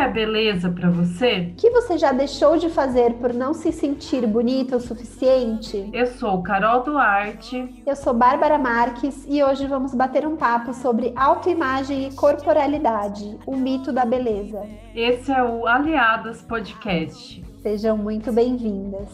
[0.00, 1.52] é beleza para você?
[1.52, 5.90] O que você já deixou de fazer por não se sentir bonita o suficiente?
[5.92, 7.82] Eu sou Carol Duarte.
[7.86, 13.54] Eu sou Bárbara Marques e hoje vamos bater um papo sobre autoimagem e corporalidade, o
[13.56, 14.62] mito da beleza.
[14.94, 17.44] Esse é o Aliadas Podcast.
[17.62, 19.08] Sejam muito bem-vindas.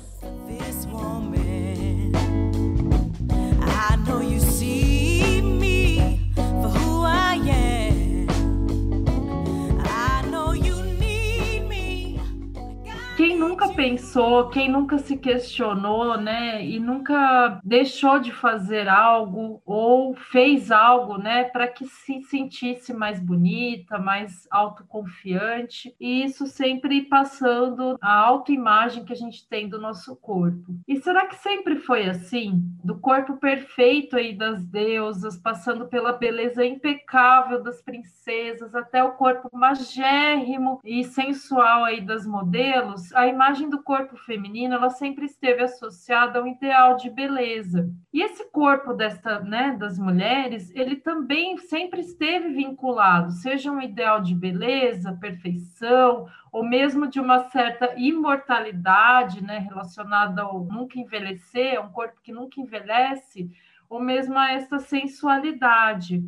[13.17, 20.15] Quem nunca pensou, quem nunca se questionou, né, e nunca deixou de fazer algo ou
[20.15, 27.97] fez algo, né, para que se sentisse mais bonita, mais autoconfiante, e isso sempre passando
[28.03, 30.77] a autoimagem que a gente tem do nosso corpo.
[30.87, 32.63] E será que sempre foi assim?
[32.85, 39.49] Do corpo perfeito aí das deusas, passando pela beleza impecável das princesas, até o corpo
[39.53, 43.06] magérrimo e sensual aí das modelos?
[43.15, 47.91] A imagem do corpo feminino ela sempre esteve associada ao ideal de beleza.
[48.13, 54.21] E esse corpo desta, né, das mulheres, ele também sempre esteve vinculado, seja um ideal
[54.21, 61.91] de beleza, perfeição, ou mesmo de uma certa imortalidade, né, relacionada ao nunca envelhecer, um
[61.91, 63.51] corpo que nunca envelhece,
[63.89, 66.25] ou mesmo a essa sensualidade.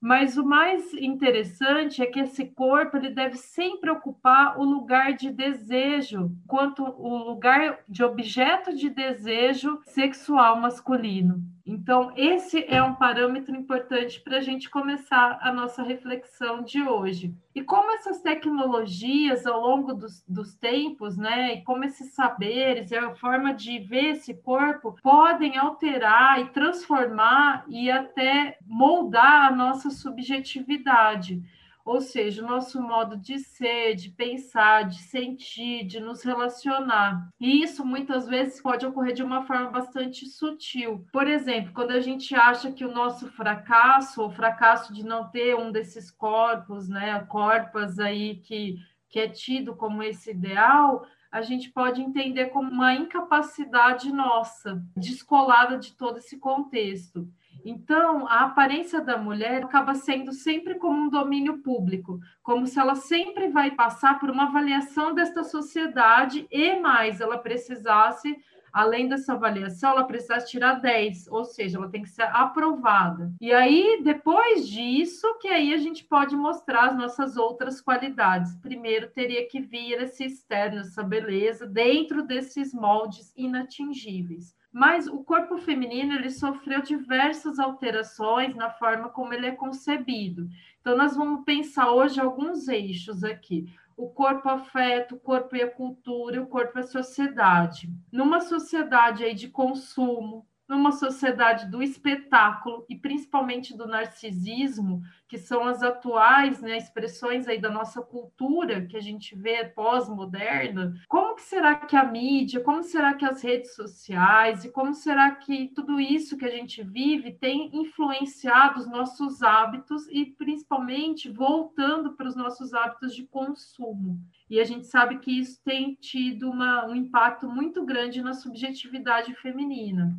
[0.00, 5.30] Mas o mais interessante é que esse corpo ele deve sempre ocupar o lugar de
[5.30, 11.42] desejo, quanto o lugar de objeto de desejo sexual masculino.
[11.72, 17.32] Então, esse é um parâmetro importante para a gente começar a nossa reflexão de hoje.
[17.54, 22.96] E como essas tecnologias, ao longo dos, dos tempos, né, e como esses saberes e
[22.96, 29.90] a forma de ver esse corpo podem alterar e transformar e até moldar a nossa
[29.90, 31.40] subjetividade
[31.84, 37.28] ou seja, o nosso modo de ser, de pensar, de sentir, de nos relacionar.
[37.40, 41.04] E isso muitas vezes pode ocorrer de uma forma bastante sutil.
[41.12, 45.56] Por exemplo, quando a gente acha que o nosso fracasso, o fracasso de não ter
[45.56, 48.76] um desses corpos, né, corpos aí que,
[49.08, 55.78] que é tido como esse ideal, a gente pode entender como uma incapacidade nossa, descolada
[55.78, 57.28] de todo esse contexto.
[57.64, 62.94] Então, a aparência da mulher acaba sendo sempre como um domínio público, como se ela
[62.94, 68.36] sempre vai passar por uma avaliação desta sociedade e mais ela precisasse,
[68.72, 73.32] além dessa avaliação, ela precisasse tirar 10, ou seja, ela tem que ser aprovada.
[73.40, 78.54] E aí, depois disso, que aí a gente pode mostrar as nossas outras qualidades.
[78.56, 84.54] Primeiro, teria que vir esse externo, essa beleza, dentro desses moldes inatingíveis.
[84.72, 90.48] Mas o corpo feminino ele sofreu diversas alterações na forma como ele é concebido.
[90.80, 93.66] Então, nós vamos pensar hoje alguns eixos aqui.
[93.96, 97.92] O corpo afeta, o corpo e a cultura, o corpo e a sociedade.
[98.10, 105.64] Numa sociedade aí de consumo, numa sociedade do espetáculo e principalmente do narcisismo, que são
[105.64, 111.42] as atuais né, expressões aí da nossa cultura que a gente vê pós-moderna, como que
[111.42, 115.98] será que a mídia, como será que as redes sociais e como será que tudo
[115.98, 122.36] isso que a gente vive tem influenciado os nossos hábitos e principalmente voltando para os
[122.36, 124.20] nossos hábitos de consumo?
[124.48, 129.34] E a gente sabe que isso tem tido uma, um impacto muito grande na subjetividade
[129.34, 130.16] feminina.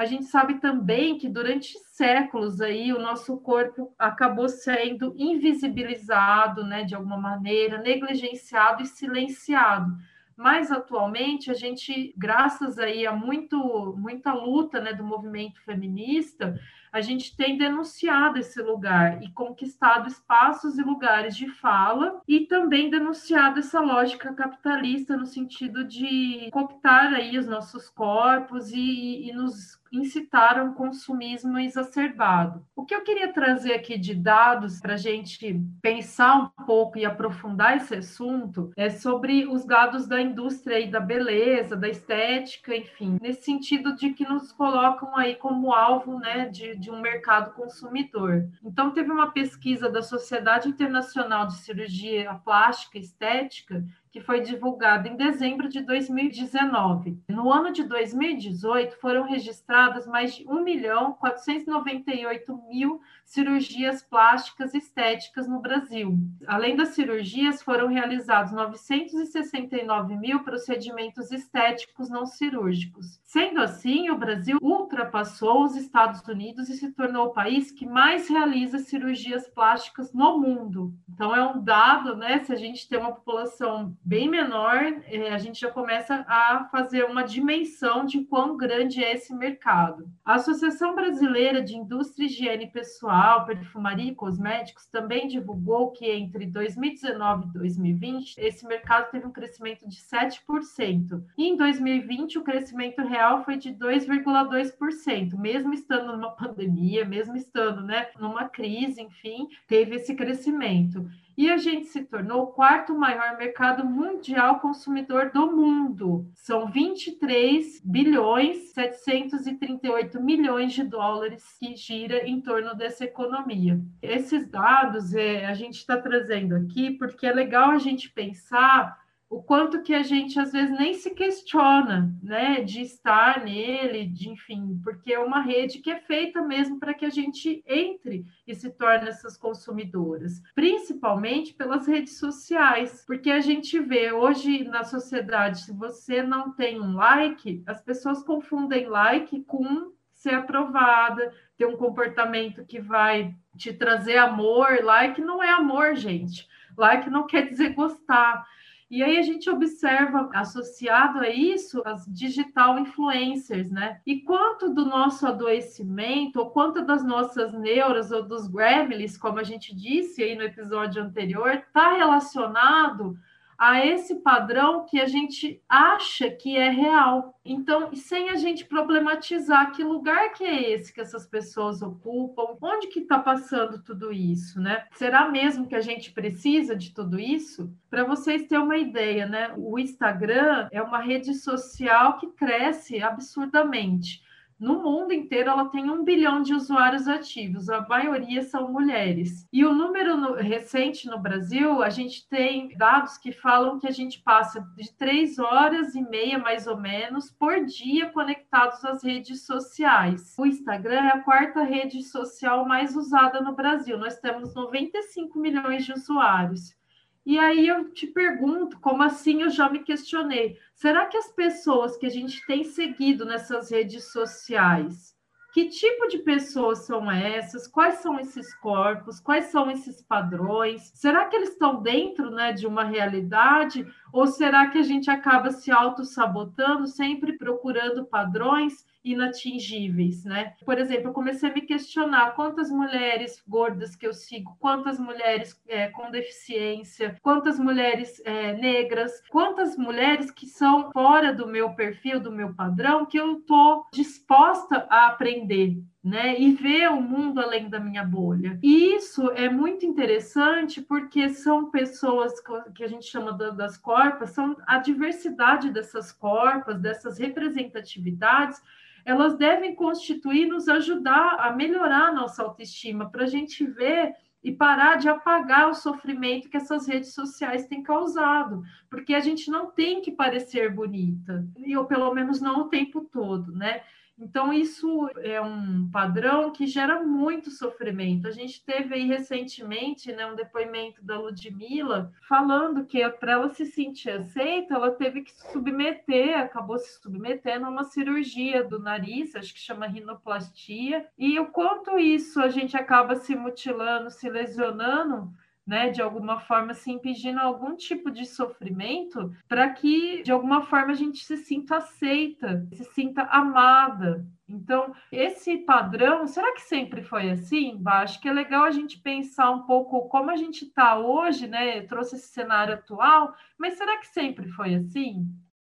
[0.00, 6.84] A gente sabe também que durante séculos aí o nosso corpo acabou sendo invisibilizado, né,
[6.84, 9.94] de alguma maneira, negligenciado e silenciado.
[10.34, 16.58] Mas atualmente a gente, graças aí a muito, muita luta né, do movimento feminista,
[16.92, 22.90] a gente tem denunciado esse lugar e conquistado espaços e lugares de fala e também
[22.90, 29.80] denunciado essa lógica capitalista no sentido de cooptar aí os nossos corpos e, e nos
[29.92, 32.64] incitar a um consumismo exacerbado.
[32.76, 37.04] O que eu queria trazer aqui de dados para a gente pensar um pouco e
[37.04, 43.18] aprofundar esse assunto é sobre os dados da indústria e da beleza, da estética, enfim,
[43.20, 48.48] nesse sentido de que nos colocam aí como alvo né, de, de um mercado consumidor.
[48.64, 55.06] Então, teve uma pesquisa da Sociedade Internacional de Cirurgia Plástica e Estética que foi divulgado
[55.06, 57.16] em dezembro de 2019.
[57.28, 63.00] No ano de 2018, foram registradas mais de 1 milhão 498 mil
[63.30, 66.18] cirurgias plásticas estéticas no Brasil.
[66.48, 73.20] Além das cirurgias, foram realizados 969 mil procedimentos estéticos não cirúrgicos.
[73.22, 78.28] Sendo assim, o Brasil ultrapassou os Estados Unidos e se tornou o país que mais
[78.28, 80.92] realiza cirurgias plásticas no mundo.
[81.08, 82.40] Então, é um dado, né?
[82.40, 87.04] Se a gente tem uma população bem menor, é, a gente já começa a fazer
[87.04, 90.10] uma dimensão de quão grande é esse mercado.
[90.24, 96.46] A Associação Brasileira de Indústria e Higiene Pessoal, Perfumaria e Cosméticos também divulgou que entre
[96.46, 101.22] 2019 e 2020 esse mercado teve um crescimento de 7%.
[101.36, 107.82] E em 2020 o crescimento real foi de 2,2%, mesmo estando numa pandemia, mesmo estando,
[107.82, 113.36] né, numa crise, enfim, teve esse crescimento e a gente se tornou o quarto maior
[113.36, 116.26] mercado mundial consumidor do mundo.
[116.34, 123.80] São 23 bilhões 738 milhões de dólares que gira em torno dessa economia.
[124.02, 128.99] Esses dados é, a gente está trazendo aqui porque é legal a gente pensar
[129.30, 134.28] o quanto que a gente às vezes nem se questiona, né, de estar nele, de
[134.28, 138.54] enfim, porque é uma rede que é feita mesmo para que a gente entre e
[138.56, 145.60] se torne essas consumidoras, principalmente pelas redes sociais, porque a gente vê hoje na sociedade,
[145.60, 151.76] se você não tem um like, as pessoas confundem like com ser aprovada, ter um
[151.76, 156.48] comportamento que vai te trazer amor, like não é amor, gente.
[156.76, 158.44] Like não quer dizer gostar.
[158.90, 164.00] E aí a gente observa, associado a isso, as digital influencers, né?
[164.04, 169.44] E quanto do nosso adoecimento, ou quanto das nossas neuras ou dos gremlins, como a
[169.44, 173.16] gente disse aí no episódio anterior, está relacionado
[173.60, 177.38] a esse padrão que a gente acha que é real.
[177.44, 182.86] Então, sem a gente problematizar que lugar que é esse que essas pessoas ocupam, onde
[182.86, 184.86] que está passando tudo isso, né?
[184.92, 187.70] Será mesmo que a gente precisa de tudo isso?
[187.90, 189.52] Para vocês terem uma ideia, né?
[189.58, 194.22] O Instagram é uma rede social que cresce absurdamente.
[194.60, 199.48] No mundo inteiro, ela tem um bilhão de usuários ativos, a maioria são mulheres.
[199.50, 203.90] E o número no, recente no Brasil, a gente tem dados que falam que a
[203.90, 209.46] gente passa de três horas e meia, mais ou menos, por dia conectados às redes
[209.46, 210.34] sociais.
[210.38, 213.96] O Instagram é a quarta rede social mais usada no Brasil.
[213.96, 216.78] Nós temos 95 milhões de usuários.
[217.24, 220.58] E aí eu te pergunto, como assim eu já me questionei?
[220.74, 225.14] Será que as pessoas que a gente tem seguido nessas redes sociais,
[225.52, 227.66] que tipo de pessoas são essas?
[227.66, 229.20] Quais são esses corpos?
[229.20, 230.92] Quais são esses padrões?
[230.94, 233.86] Será que eles estão dentro né, de uma realidade?
[234.12, 240.54] Ou será que a gente acaba se auto-sabotando, sempre procurando padrões inatingíveis, né?
[240.64, 245.60] Por exemplo, eu comecei a me questionar quantas mulheres gordas que eu sigo, quantas mulheres
[245.66, 252.20] é, com deficiência, quantas mulheres é, negras, quantas mulheres que são fora do meu perfil,
[252.20, 256.38] do meu padrão, que eu estou disposta a aprender, né?
[256.38, 258.58] E ver o mundo além da minha bolha.
[258.62, 262.34] E isso é muito interessante porque são pessoas
[262.74, 268.60] que a gente chama das corpas, são a diversidade dessas corpas, dessas representatividades
[269.04, 274.50] elas devem constituir, nos ajudar a melhorar a nossa autoestima, para a gente ver e
[274.50, 279.70] parar de apagar o sofrimento que essas redes sociais têm causado, porque a gente não
[279.70, 283.82] tem que parecer bonita, ou pelo menos não o tempo todo, né?
[284.20, 288.28] Então, isso é um padrão que gera muito sofrimento.
[288.28, 293.64] A gente teve aí recentemente né, um depoimento da Ludmilla falando que para ela se
[293.64, 299.34] sentir aceita, ela teve que se submeter, acabou se submetendo a uma cirurgia do nariz,
[299.34, 305.32] acho que chama rinoplastia, e o quanto isso a gente acaba se mutilando, se lesionando
[305.70, 310.90] né, de alguma forma se impedindo algum tipo de sofrimento para que de alguma forma
[310.90, 314.26] a gente se sinta aceita, se sinta amada.
[314.48, 317.80] Então, esse padrão, será que sempre foi assim?
[317.86, 321.78] Acho que é legal a gente pensar um pouco como a gente está hoje, né?
[321.78, 325.24] Eu trouxe esse cenário atual, mas será que sempre foi assim?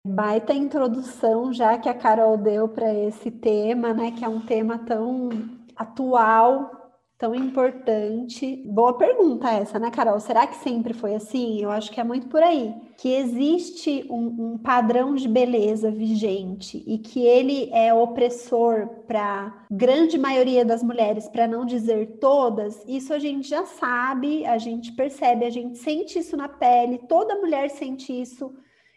[0.04, 4.12] Baita introdução já que a Carol deu para esse tema, né?
[4.12, 5.30] Que é um tema tão
[5.76, 6.83] atual
[7.24, 8.62] tão importante.
[8.66, 10.20] Boa pergunta essa, né, Carol?
[10.20, 11.62] Será que sempre foi assim?
[11.62, 12.76] Eu acho que é muito por aí.
[12.98, 20.18] Que existe um, um padrão de beleza vigente e que ele é opressor para grande
[20.18, 25.46] maioria das mulheres, para não dizer todas, isso a gente já sabe, a gente percebe,
[25.46, 28.54] a gente sente isso na pele, toda mulher sente isso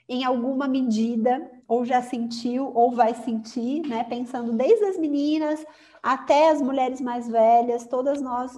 [0.08, 4.04] em alguma medida, ou já sentiu, ou vai sentir, né?
[4.04, 5.64] Pensando desde as meninas
[6.06, 8.56] até as mulheres mais velhas, todas nós,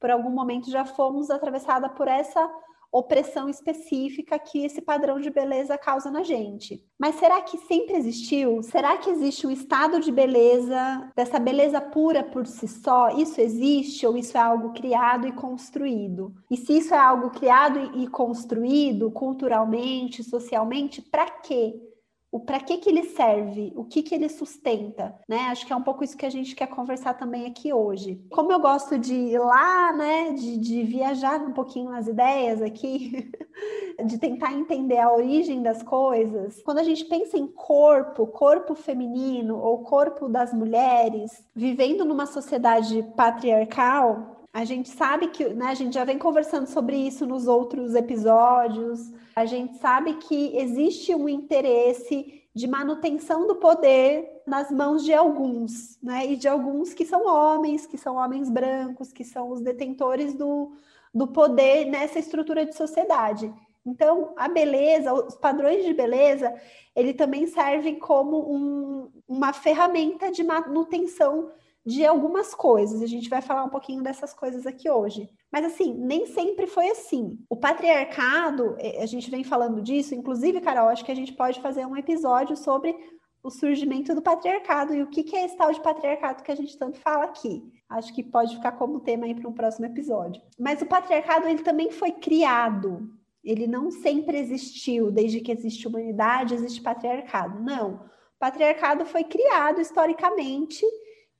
[0.00, 2.50] por algum momento, já fomos atravessadas por essa
[2.90, 6.82] opressão específica que esse padrão de beleza causa na gente.
[6.98, 8.62] Mas será que sempre existiu?
[8.64, 13.10] Será que existe um estado de beleza, dessa beleza pura por si só?
[13.10, 16.34] Isso existe ou isso é algo criado e construído?
[16.50, 21.87] E se isso é algo criado e construído culturalmente, socialmente, para quê?
[22.30, 25.38] O para que que ele serve, o que que ele sustenta, né?
[25.48, 28.22] Acho que é um pouco isso que a gente quer conversar também aqui hoje.
[28.30, 33.30] Como eu gosto de ir lá, né, de, de viajar um pouquinho nas ideias aqui,
[34.04, 36.60] de tentar entender a origem das coisas.
[36.62, 43.02] Quando a gente pensa em corpo, corpo feminino ou corpo das mulheres, vivendo numa sociedade
[43.16, 47.94] patriarcal, a gente sabe que, né, a gente já vem conversando sobre isso nos outros
[47.94, 49.12] episódios.
[49.38, 55.96] A gente sabe que existe um interesse de manutenção do poder nas mãos de alguns,
[56.02, 56.26] né?
[56.26, 60.72] E de alguns que são homens, que são homens brancos, que são os detentores do,
[61.14, 63.54] do poder nessa estrutura de sociedade.
[63.86, 66.52] Então, a beleza, os padrões de beleza,
[66.96, 71.52] ele também servem como um, uma ferramenta de manutenção
[71.88, 73.00] de algumas coisas.
[73.00, 75.26] A gente vai falar um pouquinho dessas coisas aqui hoje.
[75.50, 77.38] Mas assim, nem sempre foi assim.
[77.48, 81.86] O patriarcado, a gente vem falando disso, inclusive, Carol, acho que a gente pode fazer
[81.86, 82.94] um episódio sobre
[83.42, 86.76] o surgimento do patriarcado e o que, é esse tal de patriarcado que a gente
[86.76, 87.62] tanto fala aqui.
[87.88, 90.42] Acho que pode ficar como tema aí para um próximo episódio.
[90.58, 93.08] Mas o patriarcado ele também foi criado.
[93.42, 97.62] Ele não sempre existiu, desde que existe humanidade, existe patriarcado.
[97.62, 97.94] Não.
[97.94, 100.84] O patriarcado foi criado historicamente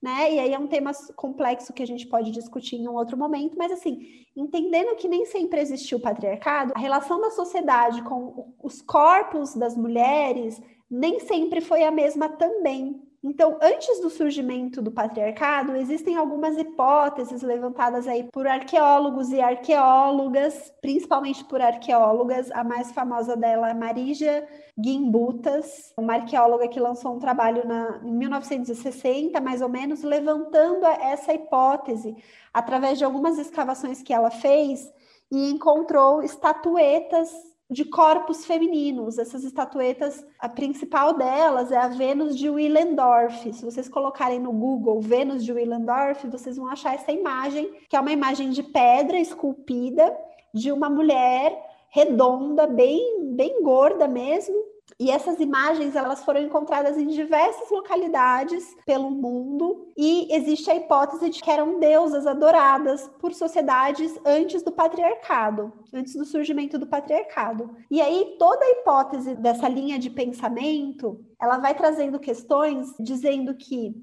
[0.02, 0.32] né?
[0.32, 3.56] E aí é um tema complexo que a gente pode discutir em um outro momento,
[3.58, 3.98] mas assim,
[4.36, 9.76] entendendo que nem sempre existiu o patriarcado, a relação da sociedade com os corpos das
[9.76, 13.07] mulheres nem sempre foi a mesma também.
[13.28, 20.72] Então, antes do surgimento do patriarcado, existem algumas hipóteses levantadas aí por arqueólogos e arqueólogas,
[20.80, 22.50] principalmente por arqueólogas.
[22.52, 24.48] A mais famosa dela é Marija
[24.82, 31.34] Gimbutas, uma arqueóloga que lançou um trabalho na, em 1960, mais ou menos, levantando essa
[31.34, 32.16] hipótese
[32.54, 34.90] através de algumas escavações que ela fez
[35.30, 37.30] e encontrou estatuetas
[37.70, 39.18] de corpos femininos.
[39.18, 43.52] Essas estatuetas, a principal delas é a Vênus de Willendorf.
[43.52, 48.00] Se vocês colocarem no Google Vênus de Willendorf, vocês vão achar essa imagem, que é
[48.00, 50.16] uma imagem de pedra esculpida
[50.54, 51.56] de uma mulher
[51.90, 54.54] redonda, bem, bem gorda mesmo,
[55.00, 61.30] e essas imagens elas foram encontradas em diversas localidades pelo mundo e existe a hipótese
[61.30, 67.70] de que eram deusas adoradas por sociedades antes do patriarcado, antes do surgimento do patriarcado.
[67.90, 73.94] E aí toda a hipótese dessa linha de pensamento, ela vai trazendo questões dizendo que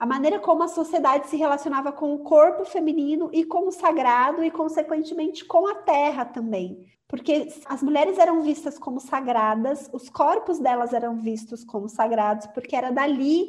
[0.00, 4.42] a maneira como a sociedade se relacionava com o corpo feminino e com o sagrado
[4.42, 10.60] e consequentemente com a terra também porque as mulheres eram vistas como sagradas, os corpos
[10.60, 13.48] delas eram vistos como sagrados, porque era dali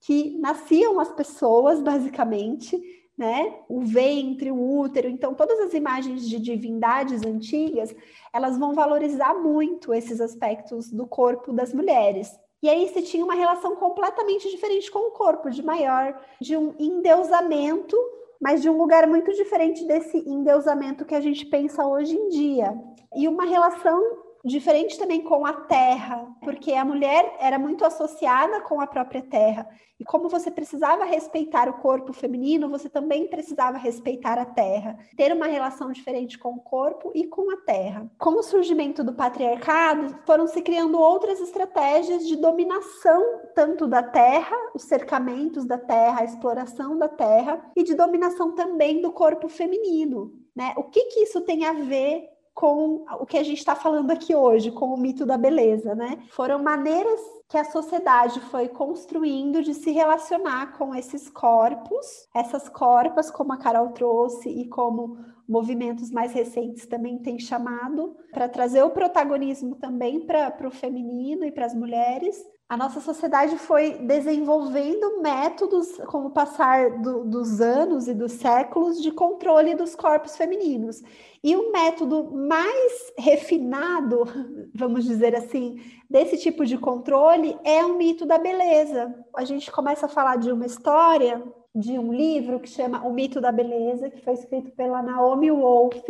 [0.00, 2.80] que nasciam as pessoas, basicamente,
[3.18, 3.58] né?
[3.68, 7.92] O ventre, o útero, então todas as imagens de divindades antigas,
[8.32, 12.32] elas vão valorizar muito esses aspectos do corpo das mulheres.
[12.62, 16.74] E aí se tinha uma relação completamente diferente com o corpo, de maior, de um
[16.78, 17.96] endeusamento
[18.40, 22.74] mas de um lugar muito diferente desse endeusamento que a gente pensa hoje em dia.
[23.14, 24.00] E uma relação
[24.44, 29.68] diferente também com a terra, porque a mulher era muito associada com a própria terra.
[29.98, 35.30] E como você precisava respeitar o corpo feminino, você também precisava respeitar a terra, ter
[35.30, 38.10] uma relação diferente com o corpo e com a terra.
[38.18, 43.22] Com o surgimento do patriarcado, foram se criando outras estratégias de dominação
[43.54, 49.02] tanto da terra, os cercamentos da terra, a exploração da terra e de dominação também
[49.02, 50.32] do corpo feminino.
[50.56, 50.72] Né?
[50.78, 52.26] O que, que isso tem a ver
[52.60, 56.18] com o que a gente está falando aqui hoje, com o mito da beleza, né?
[56.28, 63.30] Foram maneiras que a sociedade foi construindo de se relacionar com esses corpos, essas corpas,
[63.30, 65.16] como a Carol trouxe e como
[65.48, 71.50] movimentos mais recentes também têm chamado, para trazer o protagonismo também para o feminino e
[71.50, 72.36] para as mulheres,
[72.70, 79.02] a nossa sociedade foi desenvolvendo métodos com o passar do, dos anos e dos séculos
[79.02, 81.02] de controle dos corpos femininos.
[81.42, 84.22] E o método mais refinado,
[84.72, 89.12] vamos dizer assim, desse tipo de controle é o mito da beleza.
[89.34, 91.42] A gente começa a falar de uma história,
[91.74, 96.04] de um livro que chama O Mito da Beleza, que foi escrito pela Naomi Wolf,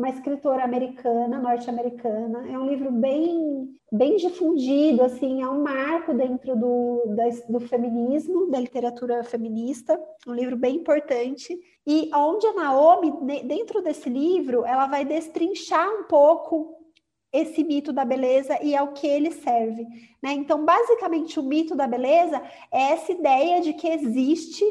[0.00, 2.50] uma escritora americana, norte-americana.
[2.50, 8.50] É um livro bem, bem difundido, assim, é um marco dentro do, da, do feminismo,
[8.50, 11.54] da literatura feminista, um livro bem importante.
[11.86, 13.12] E onde a Naomi,
[13.44, 16.78] dentro desse livro, ela vai destrinchar um pouco
[17.30, 19.86] esse mito da beleza e ao que ele serve.
[20.22, 20.32] Né?
[20.32, 22.42] Então, basicamente, o mito da beleza
[22.72, 24.64] é essa ideia de que existe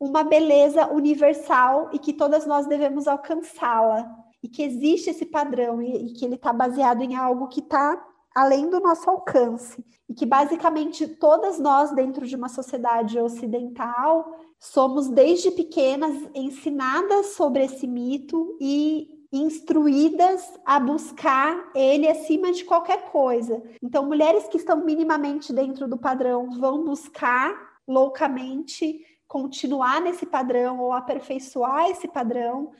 [0.00, 6.08] uma beleza universal e que todas nós devemos alcançá-la e que existe esse padrão e,
[6.08, 10.26] e que ele está baseado em algo que está além do nosso alcance e que
[10.26, 18.54] basicamente todas nós dentro de uma sociedade ocidental somos desde pequenas ensinadas sobre esse mito
[18.60, 23.62] e instruídas a buscar ele acima de qualquer coisa.
[23.82, 30.92] Então, mulheres que estão minimamente dentro do padrão vão buscar loucamente continuar nesse padrão ou
[30.92, 32.72] aperfeiçoar esse padrão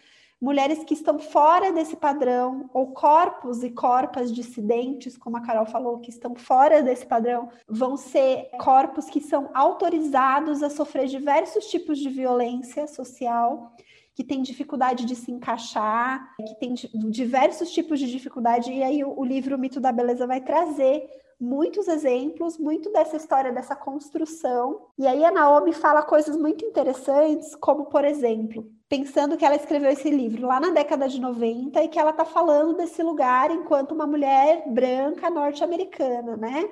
[0.44, 6.00] mulheres que estão fora desse padrão, ou corpos e corpas dissidentes, como a Carol falou,
[6.00, 11.98] que estão fora desse padrão, vão ser corpos que são autorizados a sofrer diversos tipos
[11.98, 13.72] de violência social
[14.14, 16.74] que tem dificuldade de se encaixar, que tem
[17.10, 21.04] diversos tipos de dificuldade, e aí o, livro o Mito da Beleza vai trazer
[21.41, 24.87] muitos exemplos, muito dessa história, dessa construção.
[24.99, 29.91] E aí a Naomi fala coisas muito interessantes, como, por exemplo, pensando que ela escreveu
[29.91, 33.93] esse livro lá na década de 90 e que ela está falando desse lugar enquanto
[33.93, 36.69] uma mulher branca norte-americana, né?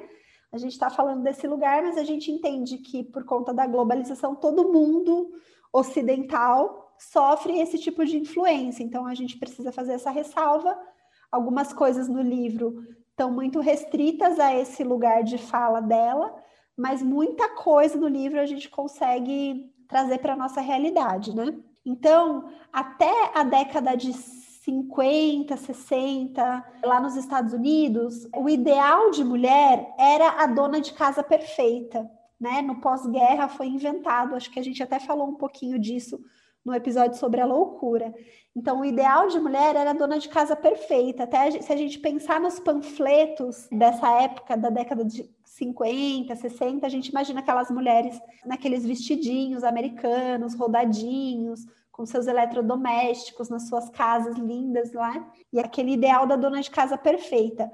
[0.53, 4.35] A gente está falando desse lugar, mas a gente entende que por conta da globalização,
[4.35, 5.31] todo mundo
[5.73, 8.83] ocidental sofre esse tipo de influência.
[8.83, 10.79] Então a gente precisa fazer essa ressalva.
[11.31, 16.35] Algumas coisas no livro estão muito restritas a esse lugar de fala dela,
[16.77, 21.55] mas muita coisa no livro a gente consegue trazer para a nossa realidade, né?
[21.85, 29.93] Então, até a década de 50, 60, lá nos Estados Unidos, o ideal de mulher
[29.99, 32.63] era a dona de casa perfeita, né?
[32.63, 36.19] No pós-guerra foi inventado, acho que a gente até falou um pouquinho disso
[36.65, 38.15] no episódio sobre a loucura.
[38.55, 41.25] Então, o ideal de mulher era a dona de casa perfeita.
[41.25, 46.91] Até se a gente pensar nos panfletos dessa época, da década de 50, 60, a
[46.91, 54.93] gente imagina aquelas mulheres naqueles vestidinhos americanos, rodadinhos, com seus eletrodomésticos nas suas casas lindas
[54.93, 57.71] lá, e aquele ideal da dona de casa perfeita.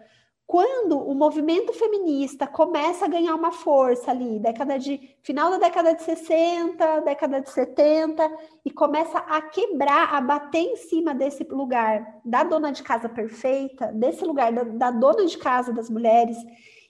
[0.49, 5.95] Quando o movimento feminista começa a ganhar uma força ali, década de final da década
[5.95, 8.35] de 60, década de 70,
[8.65, 13.93] e começa a quebrar, a bater em cima desse lugar da dona de casa perfeita,
[13.93, 16.39] desse lugar da, da dona de casa das mulheres,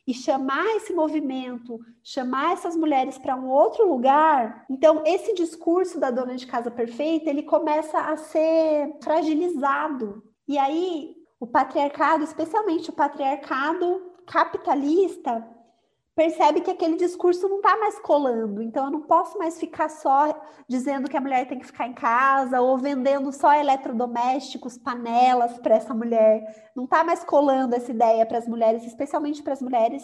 [0.06, 6.12] e chamar esse movimento, chamar essas mulheres para um outro lugar, então esse discurso da
[6.12, 10.22] dona de casa perfeita, ele começa a ser fragilizado.
[10.46, 15.46] E aí o patriarcado, especialmente o patriarcado capitalista,
[16.14, 18.60] percebe que aquele discurso não está mais colando.
[18.60, 20.36] Então, eu não posso mais ficar só
[20.68, 25.76] dizendo que a mulher tem que ficar em casa ou vendendo só eletrodomésticos, panelas para
[25.76, 26.70] essa mulher.
[26.74, 30.02] Não está mais colando essa ideia para as mulheres, especialmente para as mulheres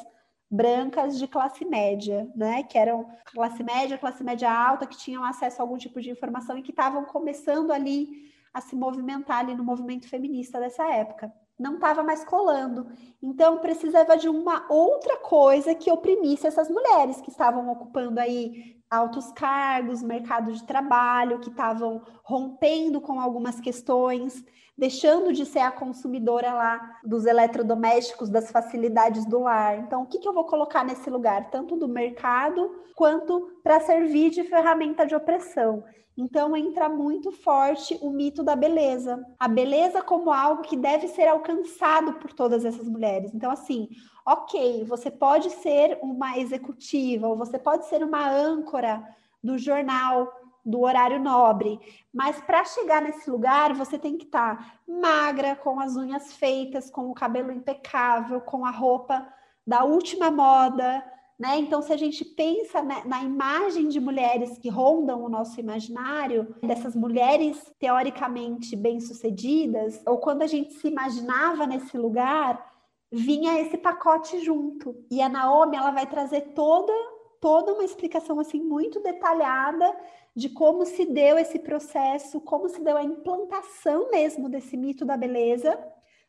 [0.48, 2.62] brancas de classe média, né?
[2.62, 6.56] Que eram classe média, classe média alta, que tinham acesso a algum tipo de informação
[6.56, 11.32] e que estavam começando ali a se movimentar ali no movimento feminista dessa época.
[11.58, 12.86] Não estava mais colando.
[13.20, 19.32] Então, precisava de uma outra coisa que oprimisse essas mulheres que estavam ocupando aí altos
[19.32, 24.44] cargos, mercado de trabalho, que estavam rompendo com algumas questões,
[24.76, 29.78] deixando de ser a consumidora lá dos eletrodomésticos, das facilidades do lar.
[29.78, 34.30] Então, o que, que eu vou colocar nesse lugar, tanto do mercado quanto para servir
[34.30, 35.84] de ferramenta de opressão?
[36.16, 39.24] Então entra muito forte o mito da beleza.
[39.38, 43.34] A beleza como algo que deve ser alcançado por todas essas mulheres.
[43.34, 43.88] Então, assim,
[44.24, 49.02] ok, você pode ser uma executiva, ou você pode ser uma âncora
[49.42, 50.32] do jornal,
[50.64, 51.79] do horário nobre,
[52.12, 56.90] mas para chegar nesse lugar você tem que estar tá magra, com as unhas feitas,
[56.90, 59.27] com o cabelo impecável, com a roupa
[59.66, 61.05] da última moda,
[61.38, 61.59] né?
[61.59, 66.94] Então, se a gente pensa na imagem de mulheres que rondam o nosso imaginário, dessas
[66.94, 72.72] mulheres teoricamente bem-sucedidas, ou quando a gente se imaginava nesse lugar,
[73.11, 75.05] vinha esse pacote junto.
[75.11, 76.92] E a Naomi, ela vai trazer toda
[77.40, 79.94] toda uma explicação assim muito detalhada
[80.34, 85.16] de como se deu esse processo, como se deu a implantação mesmo desse mito da
[85.16, 85.78] beleza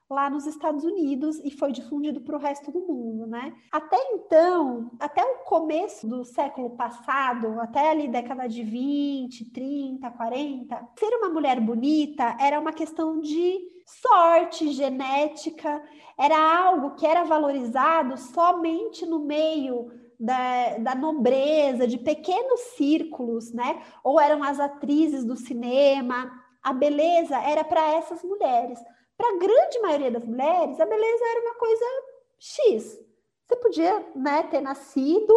[0.10, 3.56] lá nos Estados Unidos e foi difundido para o resto do mundo, né?
[3.72, 10.90] Até então, até o começo do século passado, até ali década de 20, 30, 40,
[10.98, 15.84] ser uma mulher bonita era uma questão de sorte, genética,
[16.18, 23.82] era algo que era valorizado somente no meio da, da, nobreza, de pequenos círculos, né?
[24.04, 26.32] Ou eram as atrizes do cinema.
[26.62, 28.80] A beleza era para essas mulheres.
[29.18, 31.86] Para a grande maioria das mulheres, a beleza era uma coisa
[32.40, 33.00] X.
[33.46, 35.34] Você podia né, ter nascido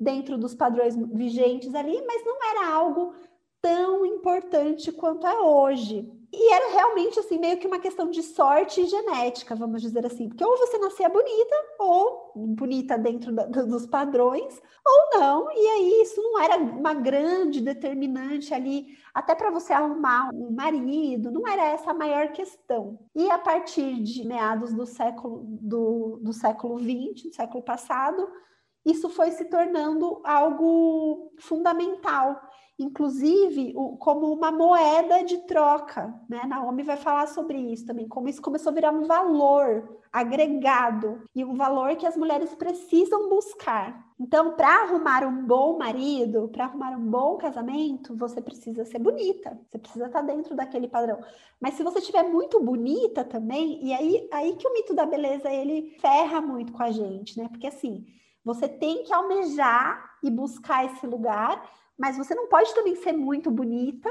[0.00, 3.12] dentro dos padrões vigentes ali, mas não era algo
[3.60, 6.10] tão importante quanto é hoje.
[6.30, 10.28] E era realmente assim, meio que uma questão de sorte genética, vamos dizer assim.
[10.28, 15.50] Porque ou você nascia bonita, ou bonita dentro da, dos padrões, ou não.
[15.50, 21.30] E aí isso não era uma grande determinante ali, até para você arrumar um marido,
[21.30, 22.98] não era essa a maior questão.
[23.14, 28.28] E a partir de meados do século do, do século XX, do século passado,
[28.84, 32.40] isso foi se tornando algo fundamental
[32.78, 36.42] inclusive o, como uma moeda de troca, né?
[36.46, 41.44] Naomi vai falar sobre isso também, como isso começou a virar um valor agregado e
[41.44, 44.06] um valor que as mulheres precisam buscar.
[44.20, 49.58] Então, para arrumar um bom marido, para arrumar um bom casamento, você precisa ser bonita,
[49.68, 51.20] você precisa estar tá dentro daquele padrão.
[51.60, 55.50] Mas se você estiver muito bonita também, e aí, aí que o mito da beleza
[55.50, 57.48] ele ferra muito com a gente, né?
[57.48, 58.06] Porque assim,
[58.44, 61.62] você tem que almejar e buscar esse lugar,
[61.98, 64.08] mas você não pode também ser muito bonita.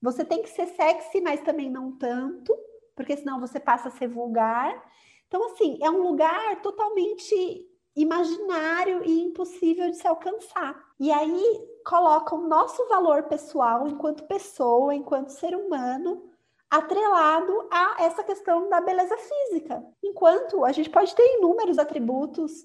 [0.00, 2.56] Você tem que ser sexy, mas também não tanto,
[2.94, 4.80] porque senão você passa a ser vulgar.
[5.26, 10.80] Então, assim, é um lugar totalmente imaginário e impossível de se alcançar.
[11.00, 16.30] E aí coloca o nosso valor pessoal enquanto pessoa, enquanto ser humano,
[16.70, 19.84] atrelado a essa questão da beleza física.
[20.02, 22.64] Enquanto a gente pode ter inúmeros atributos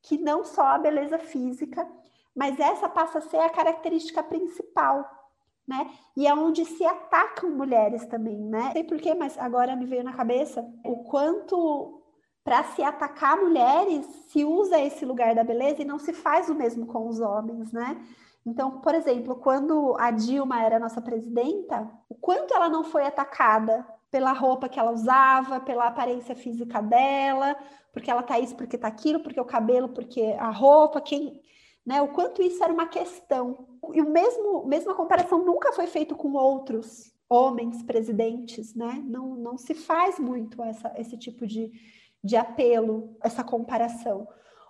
[0.00, 1.86] que não só a beleza física,
[2.40, 5.04] mas essa passa a ser a característica principal,
[5.68, 5.90] né?
[6.16, 8.62] E é onde se atacam mulheres também, né?
[8.64, 12.02] Não sei porquê, mas agora me veio na cabeça o quanto
[12.42, 16.54] para se atacar mulheres se usa esse lugar da beleza e não se faz o
[16.54, 18.02] mesmo com os homens, né?
[18.46, 23.86] Então, por exemplo, quando a Dilma era nossa presidenta, o quanto ela não foi atacada
[24.10, 27.54] pela roupa que ela usava, pela aparência física dela,
[27.92, 31.38] porque ela tá isso, porque tá aquilo, porque o cabelo, porque a roupa, quem
[31.84, 32.00] né?
[32.02, 33.66] O quanto isso era uma questão.
[33.92, 39.02] E o mesmo, mesma comparação nunca foi feito com outros homens presidentes, né?
[39.06, 41.70] Não, não se faz muito essa, esse tipo de,
[42.22, 44.26] de apelo, essa comparação.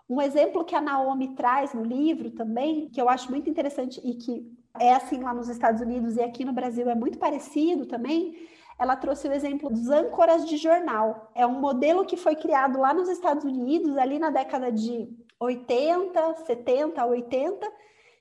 [0.08, 4.14] Um exemplo que a Naomi traz no livro também, que eu acho muito interessante e
[4.14, 8.36] que é assim lá nos Estados Unidos e aqui no Brasil é muito parecido também,
[8.78, 11.30] ela trouxe o exemplo dos âncoras de jornal.
[11.34, 15.08] É um modelo que foi criado lá nos Estados Unidos, ali na década de
[15.40, 17.72] 80, 70, 80,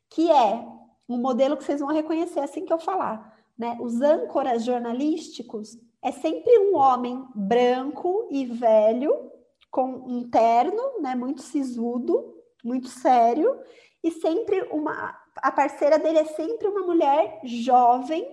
[0.10, 0.66] que é
[1.08, 3.38] um modelo que vocês vão reconhecer assim que eu falar.
[3.58, 3.78] Né?
[3.82, 9.32] Os âncoras jornalísticos é sempre um homem branco e velho,
[9.70, 13.60] com um terno, né, muito sisudo, muito sério,
[14.04, 15.16] e sempre uma.
[15.36, 18.26] A parceira dele é sempre uma mulher jovem,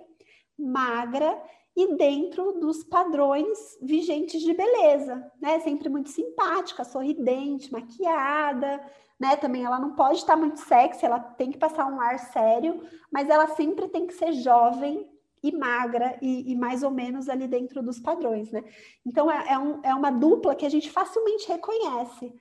[0.58, 1.38] magra
[1.76, 5.60] e dentro dos padrões vigentes de beleza, né?
[5.60, 8.82] Sempre muito simpática, sorridente, maquiada,
[9.20, 9.36] né?
[9.36, 13.28] Também ela não pode estar muito sexy, ela tem que passar um ar sério, mas
[13.28, 15.06] ela sempre tem que ser jovem
[15.42, 18.64] e magra e, e mais ou menos ali dentro dos padrões, né?
[19.04, 22.32] Então é, é, um, é uma dupla que a gente facilmente reconhece.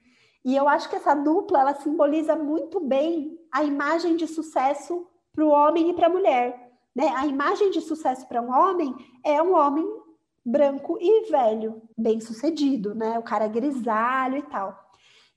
[0.45, 5.43] E eu acho que essa dupla ela simboliza muito bem a imagem de sucesso para
[5.43, 6.64] o homem e para a mulher
[6.95, 7.09] né?
[7.15, 9.85] A imagem de sucesso para um homem é um homem
[10.45, 13.19] branco e velho, bem sucedido, né?
[13.19, 14.85] O cara grisalho e tal.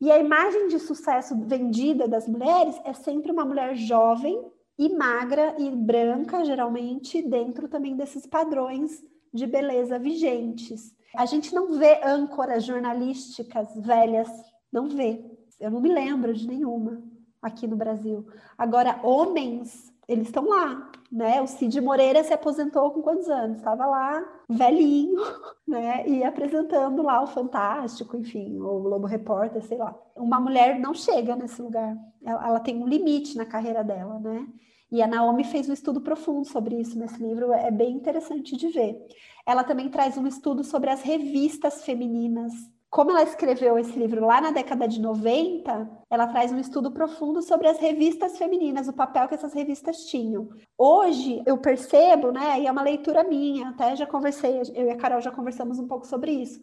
[0.01, 4.41] E a imagem de sucesso vendida das mulheres é sempre uma mulher jovem
[4.79, 9.03] e magra e branca, geralmente, dentro também desses padrões
[9.35, 10.95] de beleza vigentes.
[11.17, 14.29] A gente não vê âncoras jornalísticas velhas,
[14.71, 15.25] não vê.
[15.59, 17.03] Eu não me lembro de nenhuma
[17.43, 18.25] aqui no Brasil.
[18.57, 21.43] Agora, homens eles estão lá, né?
[21.43, 23.59] O Cid Moreira se aposentou com quantos anos?
[23.59, 25.21] Estava lá, velhinho,
[25.69, 26.09] né?
[26.09, 29.95] E apresentando lá o Fantástico, enfim, o Globo Repórter, sei lá.
[30.17, 31.95] Uma mulher não chega nesse lugar.
[32.25, 34.47] Ela, ela tem um limite na carreira dela, né?
[34.91, 38.69] E a Naomi fez um estudo profundo sobre isso nesse livro, é bem interessante de
[38.69, 38.97] ver.
[39.45, 42.55] Ela também traz um estudo sobre as revistas femininas
[42.91, 47.43] como ela escreveu esse livro lá na década de 90, ela traz um estudo profundo
[47.43, 50.49] sobre as revistas femininas, o papel que essas revistas tinham.
[50.77, 54.97] Hoje eu percebo, né, e é uma leitura minha, até já conversei, eu e a
[54.97, 56.61] Carol já conversamos um pouco sobre isso.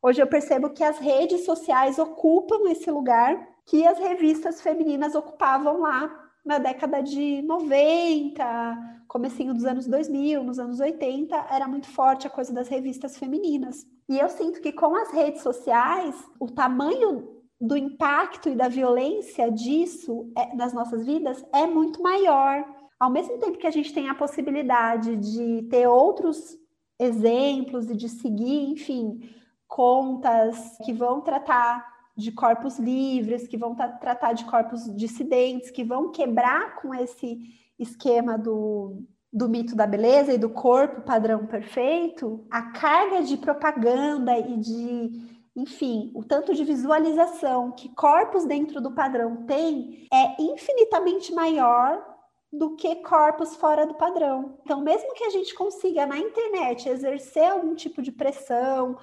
[0.00, 5.80] Hoje eu percebo que as redes sociais ocupam esse lugar que as revistas femininas ocupavam
[5.80, 12.26] lá na década de 90, comecinho dos anos 2000, nos anos 80, era muito forte
[12.26, 13.84] a coisa das revistas femininas.
[14.08, 19.50] E eu sinto que com as redes sociais, o tamanho do impacto e da violência
[19.50, 22.64] disso é, nas nossas vidas é muito maior.
[23.00, 26.56] Ao mesmo tempo que a gente tem a possibilidade de ter outros
[26.98, 29.18] exemplos e de seguir, enfim,
[29.66, 36.10] contas que vão tratar de corpos livres, que vão tratar de corpos dissidentes, que vão
[36.10, 37.38] quebrar com esse
[37.78, 44.38] esquema do, do mito da beleza e do corpo padrão perfeito, a carga de propaganda
[44.38, 51.34] e de, enfim, o tanto de visualização que corpos dentro do padrão têm é infinitamente
[51.34, 52.02] maior
[52.50, 54.58] do que corpos fora do padrão.
[54.62, 58.96] Então, mesmo que a gente consiga na internet exercer algum tipo de pressão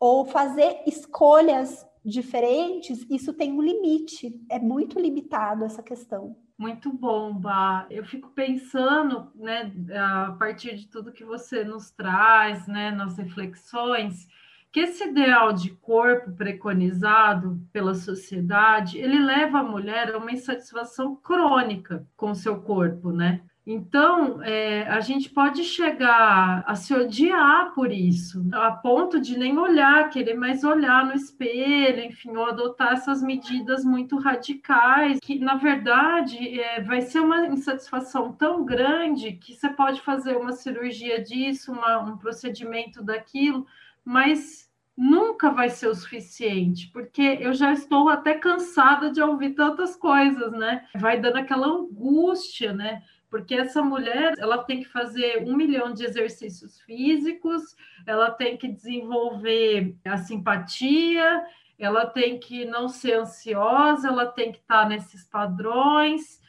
[0.00, 6.36] ou fazer escolhas diferentes, isso tem um limite, é muito limitado essa questão.
[6.56, 7.86] Muito bom, Bah.
[7.90, 14.26] Eu fico pensando, né, a partir de tudo que você nos traz, né, nas reflexões,
[14.72, 21.16] que esse ideal de corpo preconizado pela sociedade, ele leva a mulher a uma insatisfação
[21.16, 23.42] crônica com seu corpo, né?
[23.66, 29.58] Então, é, a gente pode chegar a se odiar por isso, a ponto de nem
[29.58, 35.56] olhar, querer mais olhar no espelho, enfim, ou adotar essas medidas muito radicais, que na
[35.56, 41.72] verdade é, vai ser uma insatisfação tão grande que você pode fazer uma cirurgia disso,
[41.72, 43.66] uma, um procedimento daquilo,
[44.04, 49.94] mas nunca vai ser o suficiente, porque eu já estou até cansada de ouvir tantas
[49.94, 50.86] coisas, né?
[50.94, 53.02] Vai dando aquela angústia, né?
[53.30, 58.68] Porque essa mulher ela tem que fazer um milhão de exercícios físicos, ela tem que
[58.68, 61.44] desenvolver a simpatia,
[61.78, 66.40] ela tem que não ser ansiosa, ela tem que estar nesses padrões.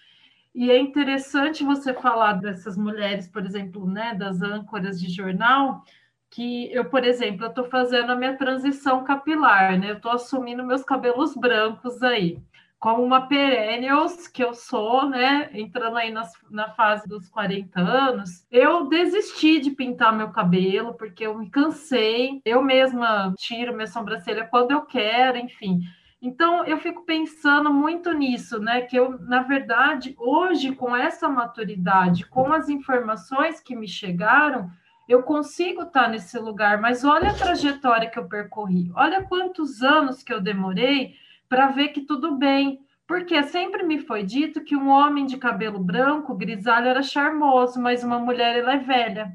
[0.53, 5.83] E é interessante você falar dessas mulheres, por exemplo, né, das âncoras de jornal,
[6.29, 9.91] que eu, por exemplo, estou fazendo a minha transição capilar, né?
[9.91, 12.41] Eu estou assumindo meus cabelos brancos aí
[12.79, 18.45] como uma perennials que eu sou, né, entrando aí nas, na fase dos 40 anos,
[18.51, 22.39] eu desisti de pintar meu cabelo porque eu me cansei.
[22.45, 25.81] Eu mesma tiro minha sobrancelha quando eu quero, enfim.
[26.21, 28.81] Então eu fico pensando muito nisso, né?
[28.81, 34.69] Que eu, na verdade, hoje, com essa maturidade, com as informações que me chegaram,
[35.07, 40.21] eu consigo estar nesse lugar, mas olha a trajetória que eu percorri, olha quantos anos
[40.21, 41.15] que eu demorei
[41.49, 42.79] para ver que tudo bem.
[43.07, 48.03] Porque sempre me foi dito que um homem de cabelo branco, grisalho, era charmoso, mas
[48.03, 49.31] uma mulher ela é velha.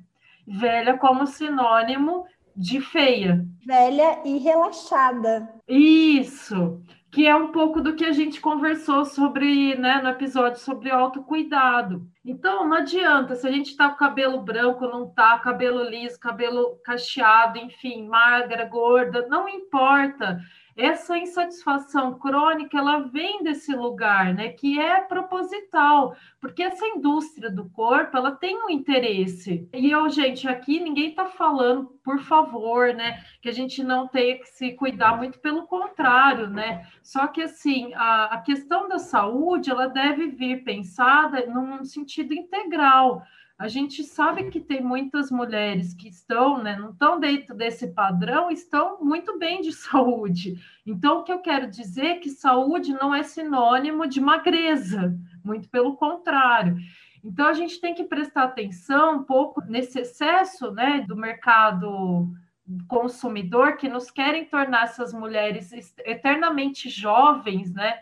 [0.46, 3.46] Velha como sinônimo de feia.
[3.66, 5.48] Velha e relaxada.
[5.66, 10.90] Isso, que é um pouco do que a gente conversou sobre, né, no episódio sobre
[10.90, 12.07] autocuidado.
[12.22, 16.79] Então, não adianta, se a gente tá com cabelo branco, não tá, cabelo liso, cabelo
[16.85, 20.38] cacheado, enfim, magra, gorda, não importa
[20.76, 27.68] essa insatisfação crônica ela vem desse lugar, né, que é proposital, porque essa indústria do
[27.70, 29.68] corpo ela tem um interesse.
[29.72, 34.38] E eu, gente, aqui ninguém está falando, por favor, né, que a gente não tenha
[34.38, 36.87] que se cuidar, muito pelo contrário, né?
[37.02, 43.22] Só que assim, a, a questão da saúde ela deve vir pensada num sentido integral
[43.62, 48.51] a gente sabe que tem muitas mulheres que estão, né, não estão dentro desse padrão,
[48.51, 50.57] estão muito bem de saúde.
[50.85, 55.68] Então, o que eu quero dizer é que saúde não é sinônimo de magreza, muito
[55.68, 56.77] pelo contrário.
[57.22, 62.29] Então, a gente tem que prestar atenção um pouco nesse excesso né, do mercado
[62.88, 65.70] consumidor que nos querem tornar essas mulheres
[66.05, 68.01] eternamente jovens, né?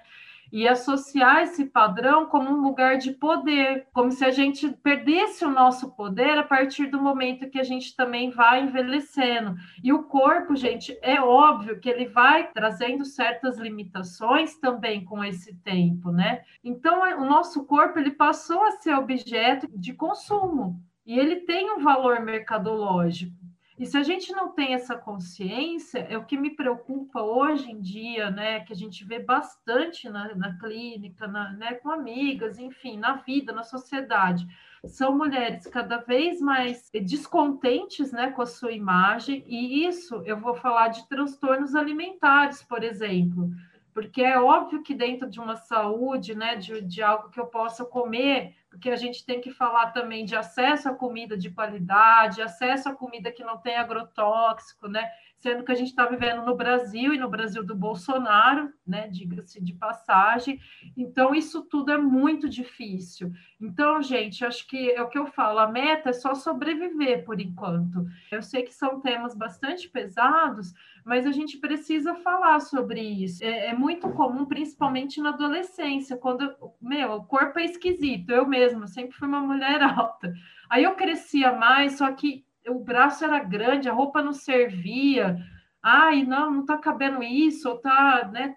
[0.53, 5.51] E associar esse padrão como um lugar de poder, como se a gente perdesse o
[5.51, 9.55] nosso poder a partir do momento que a gente também vai envelhecendo.
[9.83, 15.55] E o corpo, gente, é óbvio que ele vai trazendo certas limitações também com esse
[15.57, 16.43] tempo, né?
[16.63, 21.81] Então, o nosso corpo ele passou a ser objeto de consumo e ele tem um
[21.81, 23.50] valor mercadológico.
[23.81, 27.81] E se a gente não tem essa consciência, é o que me preocupa hoje em
[27.81, 28.61] dia, né?
[28.61, 33.55] Que a gente vê bastante na, na clínica, na, né, com amigas, enfim, na vida,
[33.55, 34.47] na sociedade.
[34.85, 40.55] São mulheres cada vez mais descontentes né, com a sua imagem, e isso eu vou
[40.55, 43.51] falar de transtornos alimentares, por exemplo
[43.93, 47.85] porque é óbvio que dentro de uma saúde, né, de, de algo que eu possa
[47.85, 52.89] comer, porque a gente tem que falar também de acesso à comida de qualidade, acesso
[52.89, 55.11] à comida que não tem agrotóxico, né?
[55.39, 59.09] Sendo que a gente está vivendo no Brasil e no Brasil do Bolsonaro, né?
[59.09, 60.61] Diga-se de passagem.
[60.97, 63.33] Então, isso tudo é muito difícil.
[63.61, 67.41] Então, gente, acho que é o que eu falo, a meta é só sobreviver por
[67.41, 68.07] enquanto.
[68.31, 70.73] Eu sei que são temas bastante pesados,
[71.05, 73.45] mas a gente precisa falar sobre isso.
[73.45, 78.31] É, é, muito comum, principalmente na adolescência, quando, meu, o corpo é esquisito.
[78.31, 80.33] Eu mesma sempre fui uma mulher alta.
[80.69, 85.37] Aí eu crescia mais, só que o braço era grande, a roupa não servia.
[85.83, 88.57] Ai, não, não tá cabendo isso, ou tá, né?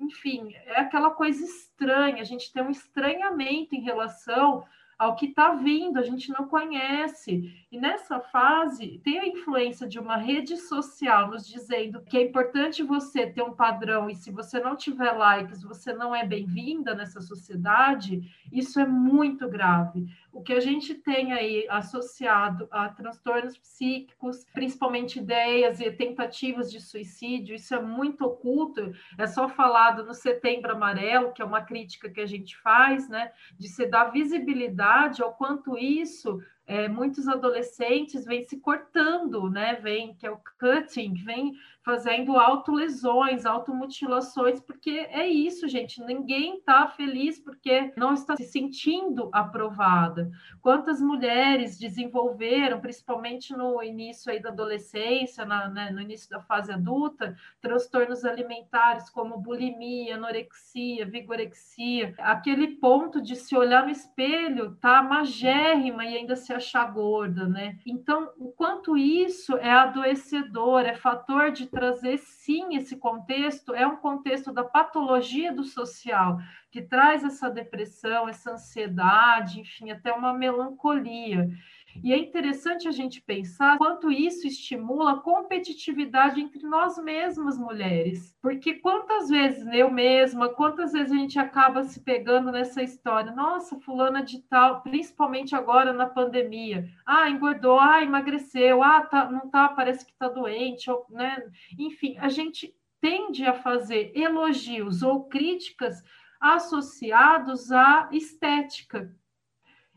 [0.00, 2.20] Enfim, é aquela coisa estranha.
[2.20, 4.64] A gente tem um estranhamento em relação
[4.98, 7.54] ao que está vindo, a gente não conhece.
[7.70, 12.82] E nessa fase, tem a influência de uma rede social nos dizendo que é importante
[12.82, 17.20] você ter um padrão e se você não tiver likes, você não é bem-vinda nessa
[17.20, 20.08] sociedade, isso é muito grave.
[20.32, 26.80] O que a gente tem aí associado a transtornos psíquicos, principalmente ideias e tentativas de
[26.80, 32.10] suicídio, isso é muito oculto, é só falado no Setembro Amarelo, que é uma crítica
[32.10, 38.26] que a gente faz, né, de se dar visibilidade ao quanto isso é, muitos adolescentes
[38.26, 39.76] vêm se cortando, né?
[39.76, 46.02] Vem, que é o cutting, vem fazendo autolesões, automutilações, porque é isso, gente.
[46.02, 50.30] Ninguém está feliz porque não está se sentindo aprovada.
[50.60, 56.72] Quantas mulheres desenvolveram, principalmente no início aí da adolescência, na, né, no início da fase
[56.72, 65.02] adulta, transtornos alimentares como bulimia, anorexia, vigorexia, aquele ponto de se olhar no espelho, tá
[65.02, 67.78] magérrima e ainda se achar gorda, né?
[67.86, 73.96] Então, o quanto isso é adoecedor, é fator de trazer sim esse contexto, é um
[73.96, 76.38] contexto da patologia do social,
[76.70, 81.48] que traz essa depressão, essa ansiedade, enfim, até uma melancolia.
[82.02, 88.36] E é interessante a gente pensar quanto isso estimula competitividade entre nós mesmas, mulheres.
[88.40, 93.32] Porque quantas vezes eu mesma, quantas vezes a gente acaba se pegando nessa história?
[93.32, 96.88] Nossa, fulana de tal, principalmente agora na pandemia.
[97.04, 101.42] Ah, engordou, ah, emagreceu, ah, tá, não tá, parece que tá doente, ou, né?
[101.78, 106.02] Enfim, a gente tende a fazer elogios ou críticas
[106.40, 109.12] associados à estética.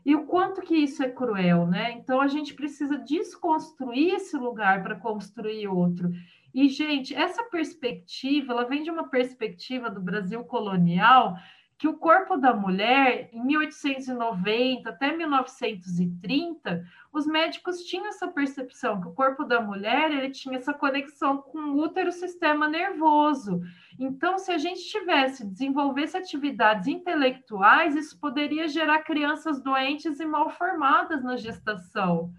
[0.04, 1.92] E o quanto que isso é cruel, né?
[1.92, 6.10] Então a gente precisa desconstruir esse lugar para construir outro.
[6.54, 11.36] E, gente, essa perspectiva, ela vem de uma perspectiva do Brasil colonial,
[11.82, 19.08] que o corpo da mulher, em 1890 até 1930, os médicos tinham essa percepção que
[19.08, 23.62] o corpo da mulher ele tinha essa conexão com o útero sistema nervoso.
[23.98, 30.50] Então, se a gente tivesse, desenvolvesse atividades intelectuais, isso poderia gerar crianças doentes e mal
[30.50, 32.30] formadas na gestação.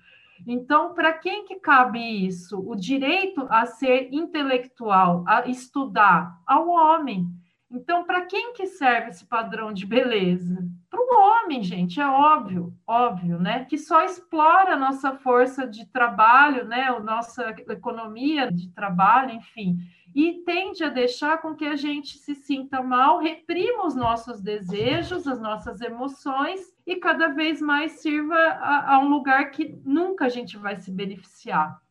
[0.48, 2.64] Então, para quem que cabe isso?
[2.66, 7.43] O direito a ser intelectual, a estudar, ao homem.
[7.74, 10.64] Então, para quem que serve esse padrão de beleza?
[10.90, 13.66] Para o homem, gente, é óbvio, óbvio, né?
[13.66, 16.84] Que só explora a nossa força de trabalho, né?
[16.84, 19.78] A nossa economia de trabalho, enfim
[20.16, 25.28] e tende a deixar com que a gente se sinta mal, reprima os nossos desejos,
[25.28, 30.30] as nossas emoções e cada vez mais sirva a, a, um lugar que nunca a
[30.30, 31.82] gente vai se beneficiar.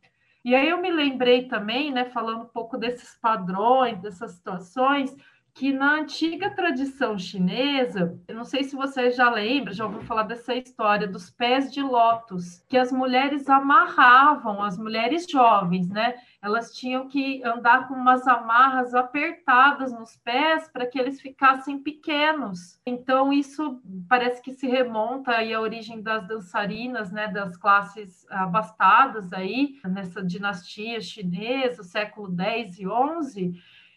[0.45, 5.15] E aí eu me lembrei também, né, falando um pouco desses padrões, dessas situações,
[5.53, 10.23] que na antiga tradição chinesa, eu não sei se você já lembra, já ouviu falar
[10.23, 16.15] dessa história dos pés de lótus, que as mulheres amarravam, as mulheres jovens, né?
[16.41, 22.79] Elas tinham que andar com umas amarras apertadas nos pés para que eles ficassem pequenos.
[22.83, 29.31] Então isso parece que se remonta aí à origem das dançarinas, né, das classes abastadas
[29.31, 33.53] aí nessa dinastia chinesa, século 10 e 11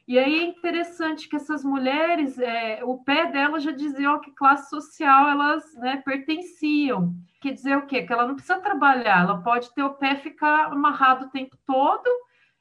[0.07, 4.31] e aí é interessante que essas mulheres, é, o pé delas já dizia a que
[4.31, 7.15] classe social elas né, pertenciam.
[7.41, 8.03] Quer dizer o quê?
[8.03, 12.09] Que ela não precisa trabalhar, ela pode ter o pé ficar amarrado o tempo todo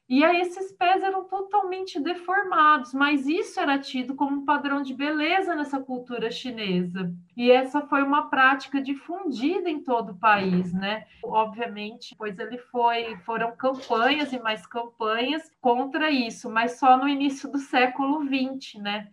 [0.08, 4.94] E aí esses pés eram totalmente deformados, mas isso era tido como um padrão de
[4.94, 7.12] beleza nessa cultura chinesa.
[7.36, 11.06] E essa foi uma prática difundida em todo o país, né?
[11.24, 17.50] Obviamente, pois ele foi, foram campanhas e mais campanhas contra isso, mas só no início
[17.50, 19.08] do século XX, né?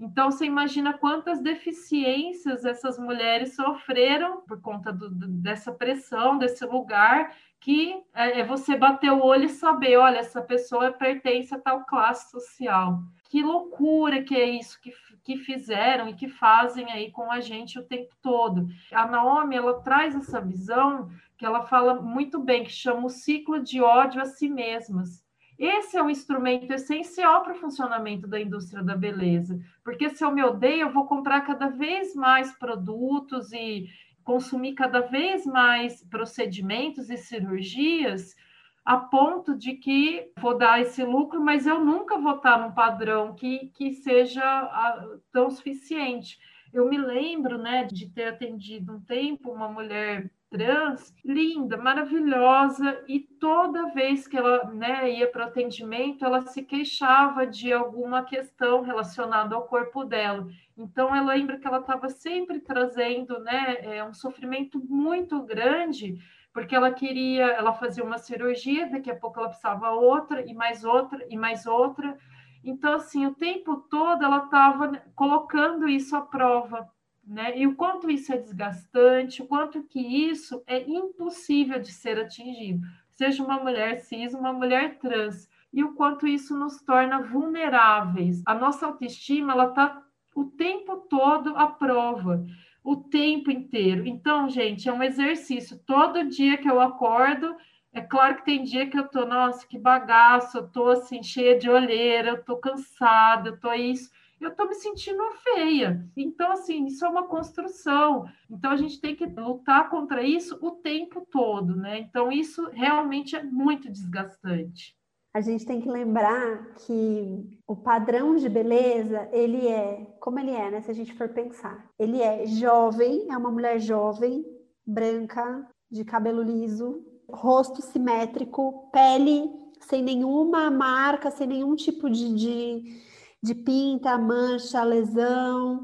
[0.00, 7.34] Então, você imagina quantas deficiências essas mulheres sofreram por conta do, dessa pressão, desse lugar,
[7.60, 11.84] que é, é você bater o olho e saber, olha, essa pessoa pertence a tal
[11.84, 13.00] classe social.
[13.28, 17.78] Que loucura que é isso que, que fizeram e que fazem aí com a gente
[17.78, 18.68] o tempo todo.
[18.92, 23.62] A Naomi, ela traz essa visão que ela fala muito bem, que chama o ciclo
[23.62, 25.26] de ódio a si mesmas.
[25.58, 30.30] Esse é um instrumento essencial para o funcionamento da indústria da beleza, porque se eu
[30.30, 33.88] me odeio, eu vou comprar cada vez mais produtos e
[34.28, 38.36] consumir cada vez mais procedimentos e cirurgias
[38.84, 43.34] a ponto de que vou dar esse lucro, mas eu nunca vou estar num padrão
[43.34, 46.38] que, que seja ah, tão suficiente.
[46.74, 53.20] Eu me lembro né, de ter atendido um tempo uma mulher trans, linda, maravilhosa, e
[53.20, 58.82] toda vez que ela né, ia para o atendimento, ela se queixava de alguma questão
[58.82, 60.46] relacionada ao corpo dela.
[60.76, 66.16] Então, eu lembro que ela estava sempre trazendo né, é, um sofrimento muito grande,
[66.52, 70.84] porque ela queria, ela fazia uma cirurgia, daqui a pouco ela precisava outra, e mais
[70.84, 72.16] outra, e mais outra.
[72.64, 76.88] Então, assim, o tempo todo ela estava colocando isso à prova
[77.28, 77.58] né?
[77.58, 82.80] E o quanto isso é desgastante, o quanto que isso é impossível de ser atingido,
[83.10, 88.42] seja uma mulher cis, uma mulher trans, e o quanto isso nos torna vulneráveis.
[88.46, 90.02] A nossa autoestima, ela está
[90.34, 92.46] o tempo todo à prova,
[92.82, 94.06] o tempo inteiro.
[94.06, 95.78] Então, gente, é um exercício.
[95.84, 97.54] Todo dia que eu acordo,
[97.92, 101.58] é claro que tem dia que eu tô, nossa, que bagaço, eu tô assim, cheia
[101.58, 104.10] de olheira, eu tô cansada, eu tô isso
[104.40, 106.08] eu estou me sentindo feia.
[106.16, 108.26] Então, assim, isso é uma construção.
[108.50, 111.98] Então, a gente tem que lutar contra isso o tempo todo, né?
[111.98, 114.96] Então, isso realmente é muito desgastante.
[115.34, 120.70] A gente tem que lembrar que o padrão de beleza, ele é, como ele é,
[120.70, 120.80] né?
[120.80, 124.44] Se a gente for pensar, ele é jovem, é uma mulher jovem,
[124.86, 133.07] branca, de cabelo liso, rosto simétrico, pele sem nenhuma marca, sem nenhum tipo de, de
[133.42, 135.80] de pinta, mancha, lesão,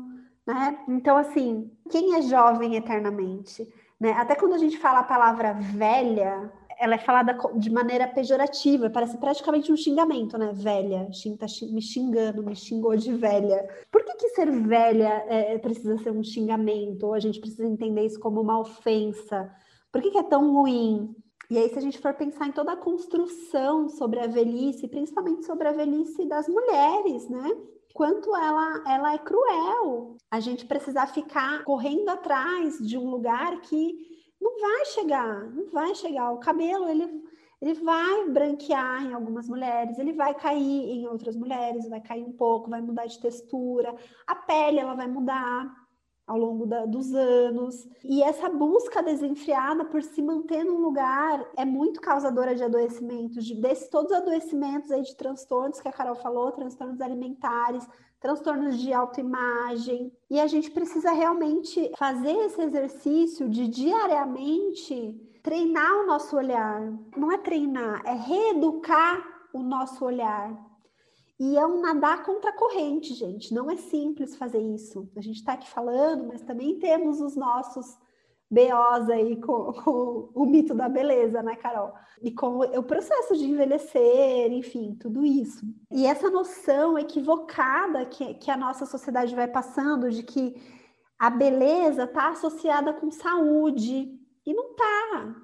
[0.47, 0.79] né?
[0.89, 3.67] Então, assim, quem é jovem eternamente?
[3.99, 4.13] Né?
[4.13, 9.17] Até quando a gente fala a palavra velha, ela é falada de maneira pejorativa, parece
[9.19, 10.51] praticamente um xingamento, né?
[10.53, 13.67] Velha, tá me xingando, me xingou de velha.
[13.91, 17.07] Por que, que ser velha é, precisa ser um xingamento?
[17.07, 19.51] Ou a gente precisa entender isso como uma ofensa?
[19.93, 21.15] Por que, que é tão ruim?
[21.51, 25.45] E aí, se a gente for pensar em toda a construção sobre a velhice, principalmente
[25.45, 27.51] sobre a velhice das mulheres, né?
[27.93, 30.17] Quanto ela, ela é cruel.
[30.31, 33.95] A gente precisar ficar correndo atrás de um lugar que
[34.41, 36.33] não vai chegar, não vai chegar.
[36.33, 37.23] O cabelo, ele,
[37.61, 42.33] ele vai branquear em algumas mulheres, ele vai cair em outras mulheres, vai cair um
[42.33, 43.95] pouco, vai mudar de textura.
[44.27, 45.84] A pele, ela vai mudar
[46.27, 47.87] ao longo da, dos anos.
[48.03, 53.55] E essa busca desenfreada por se manter num lugar é muito causadora de adoecimentos, de,
[53.55, 57.87] desses todos os adoecimentos aí de transtornos que a Carol falou, transtornos alimentares,
[58.21, 60.13] transtornos de autoimagem.
[60.31, 66.91] E a gente precisa realmente fazer esse exercício de diariamente treinar o nosso olhar.
[67.17, 69.23] Não é treinar, é reeducar
[69.53, 70.74] o nosso olhar
[71.39, 73.53] e é um nadar contra a corrente, gente.
[73.53, 75.11] Não é simples fazer isso.
[75.17, 77.99] A gente está aqui falando, mas também temos os nossos
[78.49, 81.93] BOs aí com, com, o mito da beleza, né, Carol?
[82.23, 85.67] E com o processo de envelhecer, enfim, tudo isso.
[85.91, 90.55] E essa noção equivocada que, que a nossa sociedade vai passando de que
[91.19, 94.21] a beleza está associada com saúde.
[94.47, 95.35] E não está.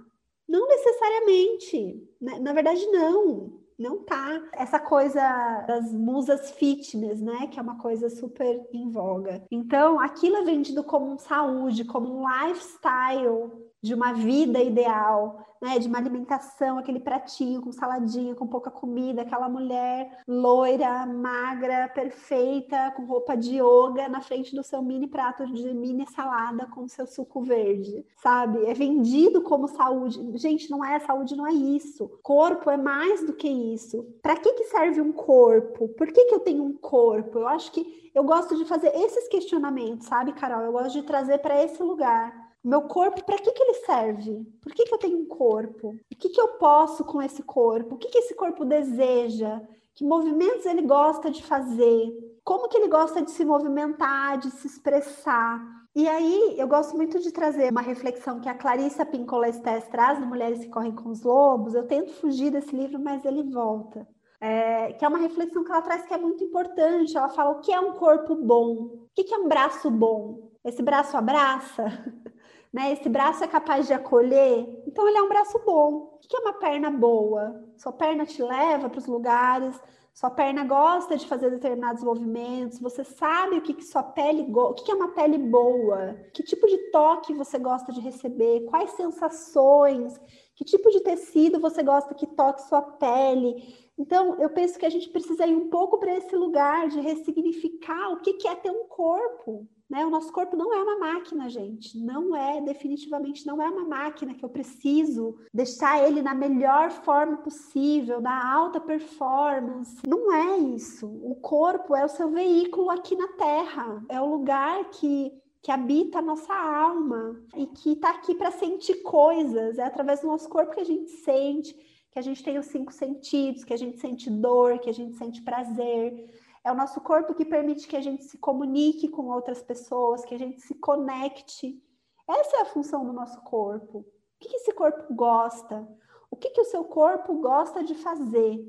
[0.48, 2.08] Não necessariamente.
[2.20, 2.38] Né?
[2.38, 4.42] Na verdade, não não tá.
[4.52, 5.20] Essa coisa
[5.66, 7.46] das musas fitness, né?
[7.46, 9.42] Que é uma coisa super em voga.
[9.50, 15.86] Então, aquilo é vendido como saúde, como um lifestyle de uma vida ideal né, de
[15.86, 23.04] uma alimentação, aquele pratinho com saladinha, com pouca comida, aquela mulher loira, magra, perfeita, com
[23.04, 27.42] roupa de yoga na frente do seu mini prato de mini salada com seu suco
[27.42, 28.64] verde, sabe?
[28.64, 30.38] É vendido como saúde.
[30.38, 32.08] Gente, não é saúde, não é isso.
[32.22, 34.02] Corpo é mais do que isso.
[34.22, 35.88] Para que que serve um corpo?
[35.88, 37.38] Por que que eu tenho um corpo?
[37.38, 40.62] Eu acho que eu gosto de fazer esses questionamentos, sabe, Carol?
[40.62, 44.44] Eu gosto de trazer para esse lugar Meu corpo, para que, que ele serve?
[44.60, 45.88] Por que, que eu tenho um corpo?
[45.88, 47.94] O que, que eu posso com esse corpo?
[47.94, 49.62] O que, que esse corpo deseja?
[49.94, 52.12] Que movimentos ele gosta de fazer?
[52.44, 55.60] Como que ele gosta de se movimentar, de se expressar?
[55.94, 60.20] E aí, eu gosto muito de trazer uma reflexão que a Clarissa Pinkola Estés traz
[60.20, 61.74] no Mulheres que Correm com os Lobos.
[61.74, 64.06] Eu tento fugir desse livro, mas ele volta.
[64.40, 67.16] É, que é uma reflexão que ela traz que é muito importante.
[67.16, 70.50] Ela fala o que é um corpo bom, o que é um braço bom.
[70.64, 71.84] Esse braço abraça,
[72.72, 72.92] né?
[72.92, 76.14] Esse braço é capaz de acolher, então ele é um braço bom.
[76.14, 77.64] O que é uma perna boa?
[77.76, 79.80] Sua perna te leva para os lugares,
[80.12, 84.74] sua perna gosta de fazer determinados movimentos, você sabe o que, que sua pele o
[84.74, 88.90] que, que é uma pele boa, que tipo de toque você gosta de receber, quais
[88.90, 90.20] sensações,
[90.54, 93.90] que tipo de tecido você gosta que toque sua pele.
[93.96, 98.12] Então, eu penso que a gente precisa ir um pouco para esse lugar de ressignificar
[98.12, 100.06] o que, que é ter um corpo, né?
[100.06, 101.98] O nosso corpo não é uma máquina, gente.
[101.98, 107.38] Não é, definitivamente não é uma máquina que eu preciso deixar ele na melhor forma
[107.38, 110.00] possível, na alta performance.
[110.06, 111.06] Não é isso.
[111.06, 114.04] O corpo é o seu veículo aqui na Terra.
[114.08, 115.32] É o lugar que
[115.62, 119.78] que habita a nossa alma e que está aqui para sentir coisas.
[119.78, 121.74] É através do nosso corpo que a gente sente,
[122.10, 125.16] que a gente tem os cinco sentidos, que a gente sente dor, que a gente
[125.16, 126.28] sente prazer.
[126.62, 130.34] É o nosso corpo que permite que a gente se comunique com outras pessoas, que
[130.34, 131.82] a gente se conecte.
[132.28, 133.98] Essa é a função do nosso corpo.
[133.98, 134.04] O
[134.38, 135.86] que, esse corpo gosta?
[136.30, 138.62] O que, que o seu corpo gosta de fazer?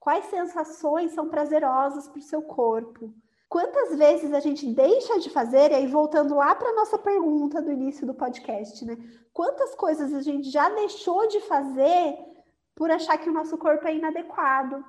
[0.00, 3.14] Quais sensações são prazerosas para o seu corpo?
[3.48, 7.62] Quantas vezes a gente deixa de fazer, e aí voltando lá para a nossa pergunta
[7.62, 8.96] do início do podcast, né?
[9.32, 12.18] Quantas coisas a gente já deixou de fazer
[12.74, 14.84] por achar que o nosso corpo é inadequado?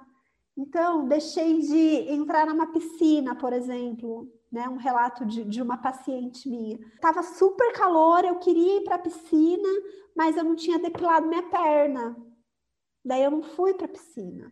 [0.57, 4.69] Então, deixei de entrar numa piscina, por exemplo, né?
[4.69, 6.79] Um relato de, de uma paciente minha.
[7.01, 9.67] Tava super calor, eu queria ir para a piscina,
[10.15, 12.15] mas eu não tinha depilado minha perna.
[13.03, 14.51] Daí eu não fui para a piscina.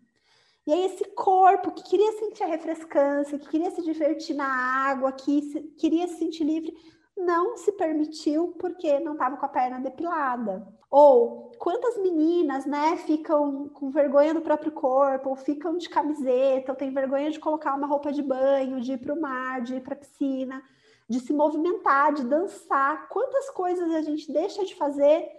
[0.66, 5.12] E aí esse corpo que queria sentir a refrescância, que queria se divertir na água,
[5.12, 6.74] que se, queria se sentir livre,
[7.16, 10.68] não se permitiu porque não estava com a perna depilada.
[10.90, 16.78] Ou quantas meninas, né, ficam com vergonha do próprio corpo, ou ficam de camiseta, ou
[16.78, 19.82] têm vergonha de colocar uma roupa de banho, de ir para o mar, de ir
[19.82, 20.62] para a piscina,
[21.10, 23.08] de se movimentar, de dançar.
[23.10, 25.30] Quantas coisas a gente deixa de fazer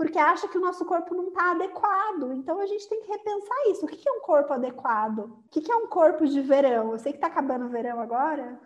[0.00, 2.32] porque acha que o nosso corpo não está adequado.
[2.32, 3.84] Então a gente tem que repensar isso.
[3.84, 5.18] O que é um corpo adequado?
[5.44, 6.92] O que é um corpo de verão?
[6.92, 8.58] Eu sei que está acabando o verão agora,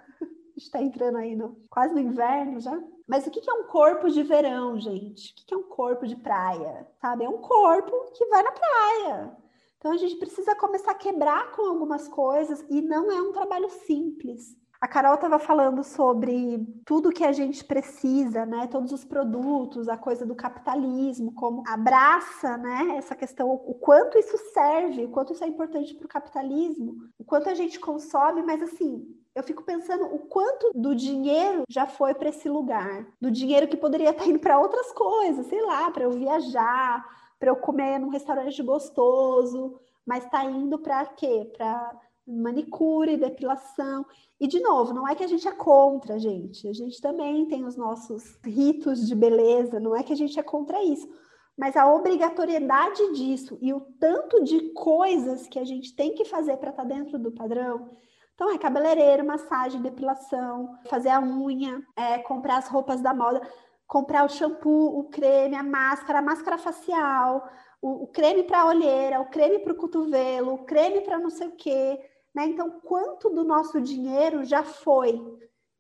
[0.56, 2.82] está entrando aí no, quase no inverno já.
[3.06, 5.32] Mas o que é um corpo de verão, gente?
[5.32, 6.88] O que é um corpo de praia?
[7.00, 7.24] Sabe?
[7.24, 9.36] É um corpo que vai na praia.
[9.78, 13.68] Então a gente precisa começar a quebrar com algumas coisas e não é um trabalho
[13.68, 14.56] simples.
[14.84, 18.66] A Carol estava falando sobre tudo que a gente precisa, né?
[18.66, 22.94] Todos os produtos, a coisa do capitalismo, como abraça, né?
[22.98, 27.24] Essa questão, o quanto isso serve, o quanto isso é importante para o capitalismo, o
[27.24, 32.12] quanto a gente consome, mas assim, eu fico pensando o quanto do dinheiro já foi
[32.12, 36.04] para esse lugar, do dinheiro que poderia estar indo para outras coisas, sei lá, para
[36.04, 37.02] eu viajar,
[37.40, 41.50] para eu comer num restaurante gostoso, mas está indo para quê?
[41.56, 44.04] Para manicure, depilação.
[44.40, 46.66] E, de novo, não é que a gente é contra, gente.
[46.68, 50.42] A gente também tem os nossos ritos de beleza, não é que a gente é
[50.42, 51.08] contra isso.
[51.56, 56.56] Mas a obrigatoriedade disso e o tanto de coisas que a gente tem que fazer
[56.56, 57.90] para estar tá dentro do padrão.
[58.34, 63.40] Então, é cabeleireiro, massagem, depilação, fazer a unha, é, comprar as roupas da moda,
[63.86, 67.48] comprar o shampoo, o creme, a máscara, a máscara facial,
[67.80, 71.46] o, o creme para olheira, o creme para o cotovelo, o creme para não sei
[71.46, 72.00] o quê
[72.34, 72.46] né?
[72.46, 75.22] Então, quanto do nosso dinheiro já foi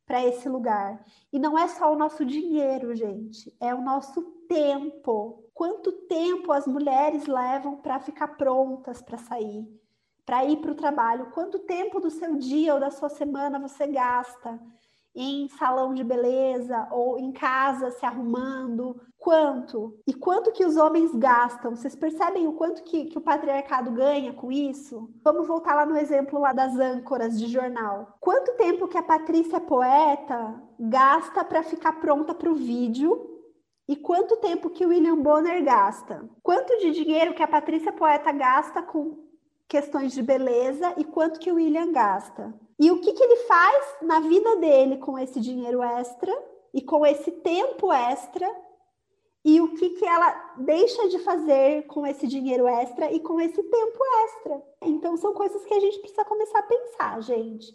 [0.06, 1.04] para esse lugar?
[1.32, 5.44] E não é só o nosso dinheiro, gente, é o nosso tempo.
[5.52, 9.66] Quanto tempo as mulheres levam para ficar prontas para sair,
[10.24, 11.30] para ir para o trabalho?
[11.32, 14.60] Quanto tempo do seu dia ou da sua semana você gasta?
[15.14, 19.00] em salão de beleza ou em casa se arrumando?
[19.24, 19.98] Quanto?
[20.06, 21.74] E quanto que os homens gastam?
[21.74, 25.08] Vocês percebem o quanto que, que o patriarcado ganha com isso?
[25.24, 28.18] Vamos voltar lá no exemplo lá das âncoras de jornal.
[28.20, 33.40] Quanto tempo que a Patrícia Poeta gasta para ficar pronta para o vídeo
[33.88, 36.28] e quanto tempo que o William Bonner gasta?
[36.42, 39.24] Quanto de dinheiro que a Patrícia Poeta gasta com
[39.66, 42.52] questões de beleza e quanto que o William gasta?
[42.78, 46.30] E o que, que ele faz na vida dele com esse dinheiro extra
[46.74, 48.63] e com esse tempo extra
[49.44, 53.62] e o que, que ela deixa de fazer com esse dinheiro extra e com esse
[53.62, 54.62] tempo extra.
[54.82, 57.66] Então, são coisas que a gente precisa começar a pensar, gente,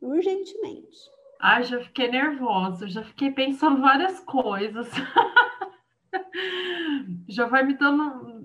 [0.00, 0.96] urgentemente.
[1.40, 4.88] Ai, já fiquei nervosa, já fiquei pensando várias coisas.
[7.28, 8.02] já vai me dando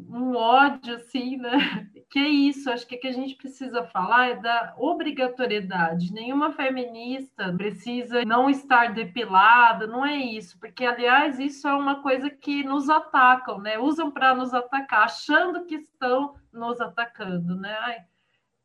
[0.09, 1.87] um, ódio, assim, né?
[2.09, 6.13] Que é isso, acho que o que a gente precisa falar é da obrigatoriedade.
[6.13, 12.29] Nenhuma feminista precisa não estar depilada, não é isso, porque, aliás, isso é uma coisa
[12.29, 13.77] que nos atacam, né?
[13.79, 17.75] Usam para nos atacar, achando que estão nos atacando, né?
[17.81, 18.05] Ai,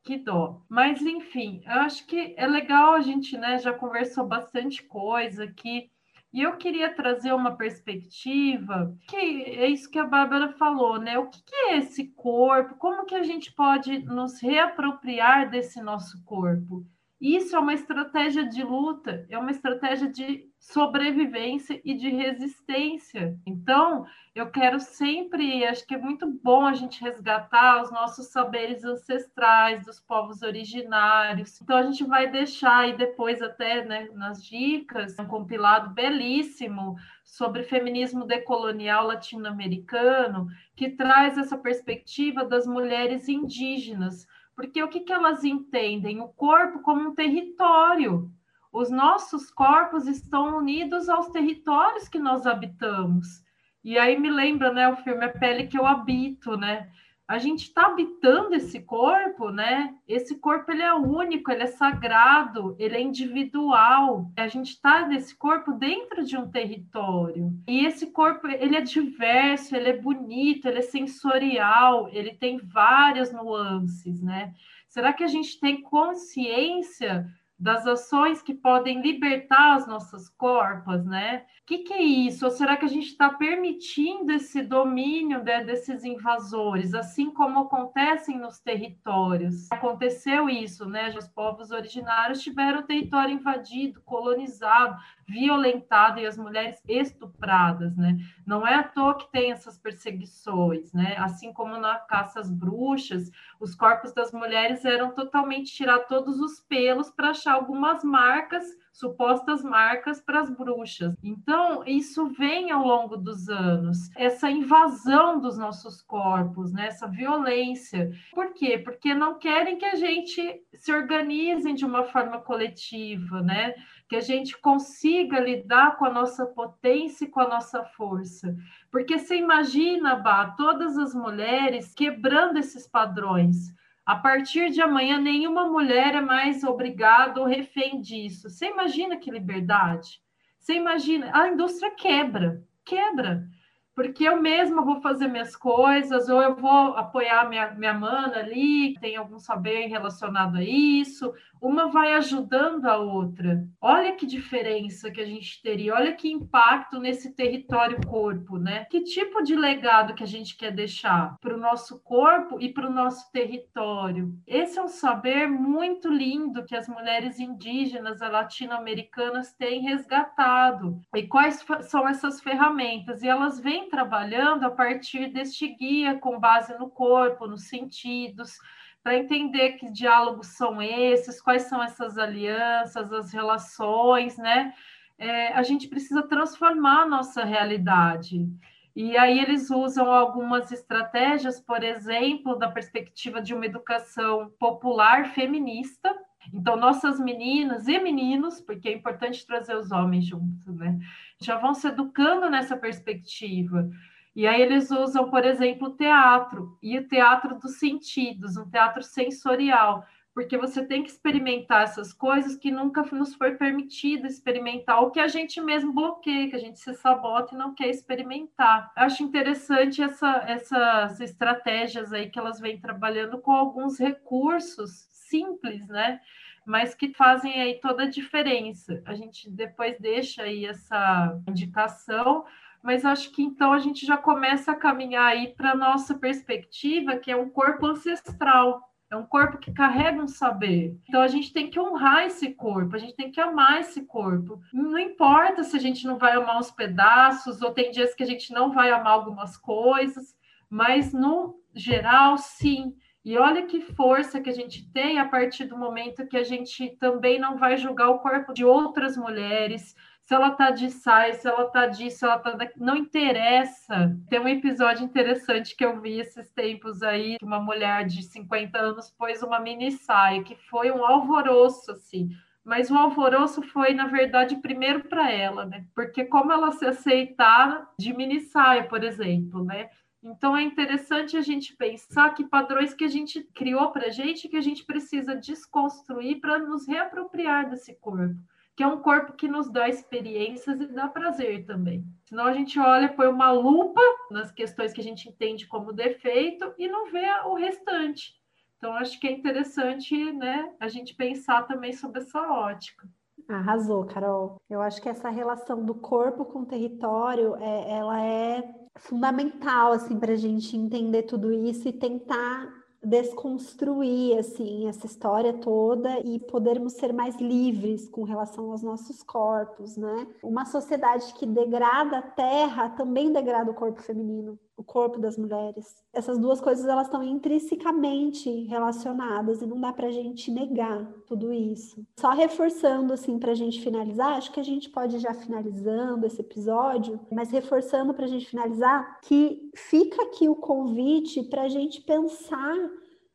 [0.02, 0.62] que dó.
[0.68, 5.90] Mas, enfim, acho que é legal a gente, né, já conversou bastante coisa aqui.
[6.32, 11.18] E eu queria trazer uma perspectiva, que é isso que a Bárbara falou, né?
[11.18, 12.76] O que é esse corpo?
[12.76, 16.86] Como que a gente pode nos reapropriar desse nosso corpo?
[17.20, 23.38] Isso é uma estratégia de luta, é uma estratégia de sobrevivência e de resistência.
[23.44, 28.84] Então, eu quero sempre, acho que é muito bom a gente resgatar os nossos saberes
[28.84, 31.60] ancestrais dos povos originários.
[31.60, 37.64] Então, a gente vai deixar aí depois até né, nas dicas um compilado belíssimo sobre
[37.64, 44.26] feminismo decolonial latino-americano que traz essa perspectiva das mulheres indígenas
[44.60, 46.20] porque o que, que elas entendem?
[46.20, 48.30] O corpo como um território.
[48.70, 53.42] Os nossos corpos estão unidos aos territórios que nós habitamos.
[53.82, 56.90] E aí me lembra, né, o filme A Pele que eu habito, né?
[57.30, 59.94] A gente está habitando esse corpo, né?
[60.08, 64.32] Esse corpo ele é único, ele é sagrado, ele é individual.
[64.36, 67.56] A gente está nesse corpo dentro de um território.
[67.68, 73.32] E esse corpo ele é diverso, ele é bonito, ele é sensorial, ele tem várias
[73.32, 74.52] nuances, né?
[74.88, 81.44] Será que a gente tem consciência das ações que podem libertar as nossas corpas, né?
[81.62, 82.46] O que, que, é isso?
[82.46, 88.38] Ou será que a gente está permitindo esse domínio né, desses invasores, assim como acontecem
[88.38, 89.70] nos territórios?
[89.70, 91.14] Aconteceu isso, né?
[91.16, 94.96] Os povos originários tiveram o território invadido, colonizado,
[95.28, 98.16] violentado e as mulheres estupradas, né?
[98.44, 101.14] Não é à toa que tem essas perseguições, né?
[101.18, 103.30] Assim como na caça às bruxas,
[103.60, 109.62] os corpos das mulheres eram totalmente tirar todos os pelos para achar algumas marcas supostas
[109.62, 111.16] marcas para as bruxas.
[111.22, 116.88] Então, isso vem ao longo dos anos, essa invasão dos nossos corpos, né?
[116.88, 118.10] essa violência.
[118.32, 118.78] Por quê?
[118.78, 123.74] Porque não querem que a gente se organize de uma forma coletiva, né?
[124.08, 128.54] que a gente consiga lidar com a nossa potência e com a nossa força.
[128.90, 133.72] Porque você imagina, Bá, todas as mulheres quebrando esses padrões
[134.10, 138.50] a partir de amanhã, nenhuma mulher é mais obrigada ou refém disso.
[138.50, 140.20] Você imagina que liberdade?
[140.58, 141.30] Você imagina?
[141.32, 143.46] A indústria quebra, quebra
[143.94, 148.94] porque eu mesma vou fazer minhas coisas, ou eu vou apoiar minha, minha mana ali,
[148.98, 153.66] tem algum saber relacionado a isso, uma vai ajudando a outra.
[153.80, 158.86] Olha que diferença que a gente teria, olha que impacto nesse território corpo, né?
[158.86, 162.88] Que tipo de legado que a gente quer deixar para o nosso corpo e para
[162.88, 164.34] o nosso território?
[164.46, 171.00] Esse é um saber muito lindo que as mulheres indígenas latino-americanas têm resgatado.
[171.14, 173.22] E quais são essas ferramentas?
[173.22, 178.58] E elas vêm trabalhando a partir deste guia com base no corpo, nos sentidos,
[179.02, 184.74] para entender que diálogos são esses, quais são essas alianças, as relações, né?
[185.18, 188.48] É, a gente precisa transformar a nossa realidade.
[188.94, 196.14] E aí eles usam algumas estratégias, por exemplo, da perspectiva de uma educação popular feminista.
[196.52, 200.98] Então, nossas meninas e meninos, porque é importante trazer os homens juntos, né?
[201.40, 203.88] Já vão se educando nessa perspectiva.
[204.34, 209.02] E aí eles usam, por exemplo, o teatro, e o teatro dos sentidos, um teatro
[209.02, 215.10] sensorial, porque você tem que experimentar essas coisas que nunca nos foi permitido experimentar, ou
[215.10, 218.92] que a gente mesmo bloqueia, que a gente se sabota e não quer experimentar.
[218.94, 226.20] Acho interessante essa, essas estratégias aí que elas vêm trabalhando com alguns recursos simples, né?
[226.64, 229.02] Mas que fazem aí toda a diferença.
[229.04, 232.44] A gente depois deixa aí essa indicação
[232.82, 237.16] mas acho que então a gente já começa a caminhar aí para a nossa perspectiva,
[237.16, 240.96] que é um corpo ancestral, é um corpo que carrega um saber.
[241.08, 244.60] Então a gente tem que honrar esse corpo, a gente tem que amar esse corpo.
[244.72, 248.26] Não importa se a gente não vai amar os pedaços, ou tem dias que a
[248.26, 250.36] gente não vai amar algumas coisas,
[250.68, 252.94] mas no geral, sim.
[253.24, 256.96] E olha que força que a gente tem a partir do momento que a gente
[256.96, 259.94] também não vai julgar o corpo de outras mulheres,
[260.30, 264.16] se ela tá de saia, se ela tá disso, ela tá não interessa.
[264.28, 268.78] Tem um episódio interessante que eu vi esses tempos aí, que uma mulher de 50
[268.78, 272.30] anos pôs uma mini saia, que foi um alvoroço, assim.
[272.64, 275.84] mas o alvoroço foi, na verdade, primeiro para ela, né?
[275.96, 279.90] Porque como ela se aceitar de mini saia, por exemplo, né?
[280.22, 284.48] Então é interessante a gente pensar que padrões que a gente criou para a gente
[284.48, 288.38] que a gente precisa desconstruir para nos reapropriar desse corpo,
[288.80, 292.02] que é um corpo que nos dá experiências e dá prazer também.
[292.24, 294.00] Senão a gente olha, põe uma lupa
[294.30, 298.32] nas questões que a gente entende como defeito e não vê o restante.
[298.78, 303.06] Então acho que é interessante, né, a gente pensar também sobre essa ótica.
[303.46, 304.56] Arrasou, Carol.
[304.70, 308.64] Eu acho que essa relação do corpo com o território, é, ela é
[308.96, 312.66] fundamental assim para a gente entender tudo isso e tentar
[313.02, 319.96] desconstruir assim essa história toda e podermos ser mais livres com relação aos nossos corpos,
[319.96, 320.26] né?
[320.42, 326.02] Uma sociedade que degrada a terra também degrada o corpo feminino o corpo das mulheres.
[326.10, 331.52] Essas duas coisas elas estão intrinsecamente relacionadas e não dá para a gente negar tudo
[331.52, 332.02] isso.
[332.18, 336.40] Só reforçando assim para a gente finalizar, acho que a gente pode já finalizando esse
[336.40, 342.00] episódio, mas reforçando para a gente finalizar que fica aqui o convite para a gente
[342.00, 342.76] pensar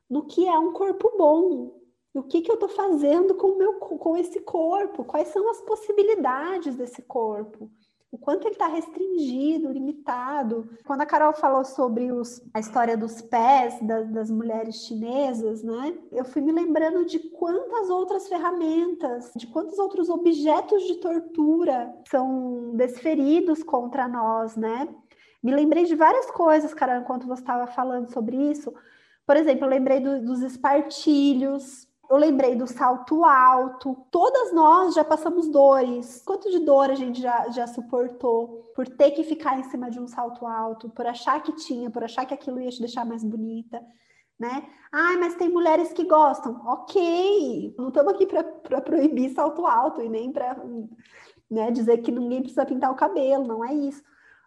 [0.09, 1.79] no que é um corpo bom,
[2.13, 5.03] o que, que eu estou fazendo com, meu, com esse corpo?
[5.03, 7.69] Quais são as possibilidades desse corpo?
[8.11, 10.69] O quanto ele está restringido, limitado.
[10.85, 15.97] Quando a Carol falou sobre os, a história dos pés das, das, mulheres chinesas, né?
[16.11, 22.71] Eu fui me lembrando de quantas outras ferramentas, de quantos outros objetos de tortura são
[22.75, 24.87] desferidos contra nós, né?
[25.43, 28.73] Me lembrei de várias coisas, Carol, enquanto você estava falando sobre isso.
[29.27, 33.95] Por exemplo, eu lembrei do, dos espartilhos, eu lembrei do salto alto.
[34.11, 36.21] Todas nós já passamos dores.
[36.25, 39.99] Quanto de dor a gente já, já suportou por ter que ficar em cima de
[39.99, 43.23] um salto alto, por achar que tinha, por achar que aquilo ia te deixar mais
[43.23, 43.81] bonita,
[44.39, 44.67] né?
[44.91, 46.61] Ai, mas tem mulheres que gostam.
[46.65, 50.57] Ok, não estamos aqui para proibir salto alto e nem para
[51.49, 54.03] né, dizer que ninguém precisa pintar o cabelo, não é isso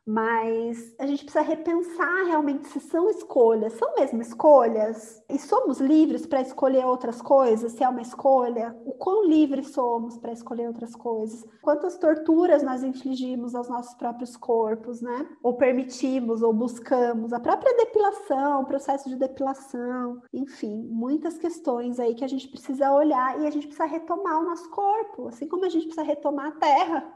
[0.09, 5.23] mas a gente precisa repensar realmente se são escolhas, são mesmo escolhas?
[5.29, 8.75] E somos livres para escolher outras coisas, se é uma escolha?
[8.87, 11.45] O quão livres somos para escolher outras coisas?
[11.61, 15.29] Quantas torturas nós infligimos aos nossos próprios corpos, né?
[15.43, 22.15] Ou permitimos, ou buscamos, a própria depilação, o processo de depilação, enfim, muitas questões aí
[22.15, 25.67] que a gente precisa olhar e a gente precisa retomar o nosso corpo, assim como
[25.67, 27.15] a gente precisa retomar a terra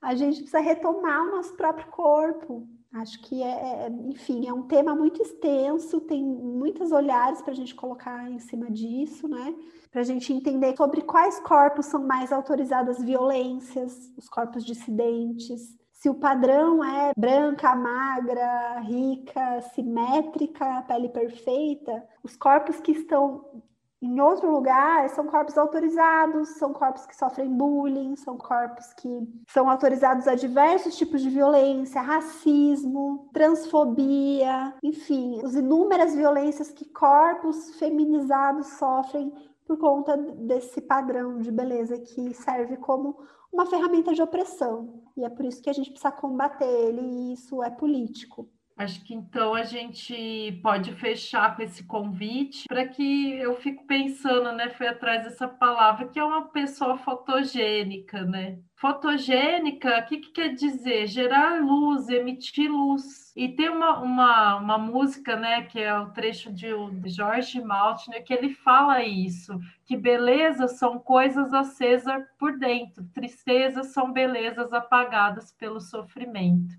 [0.00, 2.66] a gente precisa retomar o nosso próprio corpo.
[2.92, 7.56] Acho que é, é enfim, é um tema muito extenso, tem muitos olhares para a
[7.56, 9.54] gente colocar em cima disso, né?
[9.90, 16.08] Para a gente entender sobre quais corpos são mais autorizadas violências, os corpos dissidentes, se
[16.08, 23.64] o padrão é branca, magra, rica, simétrica, pele perfeita, os corpos que estão
[24.00, 29.08] em outro lugar, são corpos autorizados, são corpos que sofrem bullying, são corpos que
[29.48, 37.74] são autorizados a diversos tipos de violência, racismo, transfobia, enfim, as inúmeras violências que corpos
[37.76, 39.32] feminizados sofrem
[39.66, 43.18] por conta desse padrão de beleza que serve como
[43.52, 45.02] uma ferramenta de opressão.
[45.16, 48.48] E é por isso que a gente precisa combater ele, e isso é político.
[48.78, 54.52] Acho que então a gente pode fechar com esse convite para que eu fico pensando,
[54.52, 54.68] né?
[54.70, 58.60] Foi atrás dessa palavra que é uma pessoa fotogênica, né?
[58.76, 61.08] Fotogênica, o que, que quer dizer?
[61.08, 63.32] Gerar luz, emitir luz.
[63.34, 66.68] E tem uma, uma, uma música, né, que é o trecho de,
[67.06, 74.12] Jorge Maltner, que ele fala isso, que beleza são coisas acesas por dentro, tristezas são
[74.12, 76.76] belezas apagadas pelo sofrimento.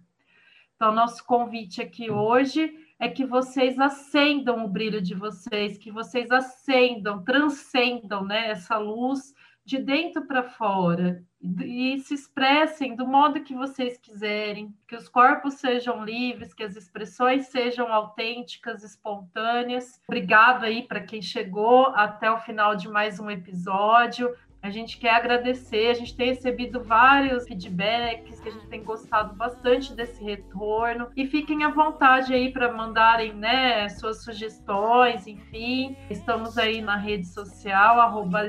[0.80, 6.32] Então, nosso convite aqui hoje é que vocês acendam o brilho de vocês, que vocês
[6.32, 9.34] acendam, transcendam né, essa luz
[9.66, 11.22] de dentro para fora
[11.62, 16.78] e se expressem do modo que vocês quiserem, que os corpos sejam livres, que as
[16.78, 20.02] expressões sejam autênticas, espontâneas.
[20.08, 24.34] Obrigado aí para quem chegou até o final de mais um episódio.
[24.62, 29.34] A gente quer agradecer, a gente tem recebido vários feedbacks, que a gente tem gostado
[29.36, 31.08] bastante desse retorno.
[31.16, 35.96] E fiquem à vontade aí para mandarem né, suas sugestões, enfim.
[36.10, 38.40] Estamos aí na rede social, arroba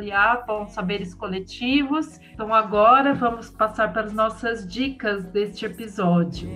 [0.69, 2.19] saberes coletivos.
[2.33, 6.49] Então agora vamos passar para as nossas dicas deste episódio.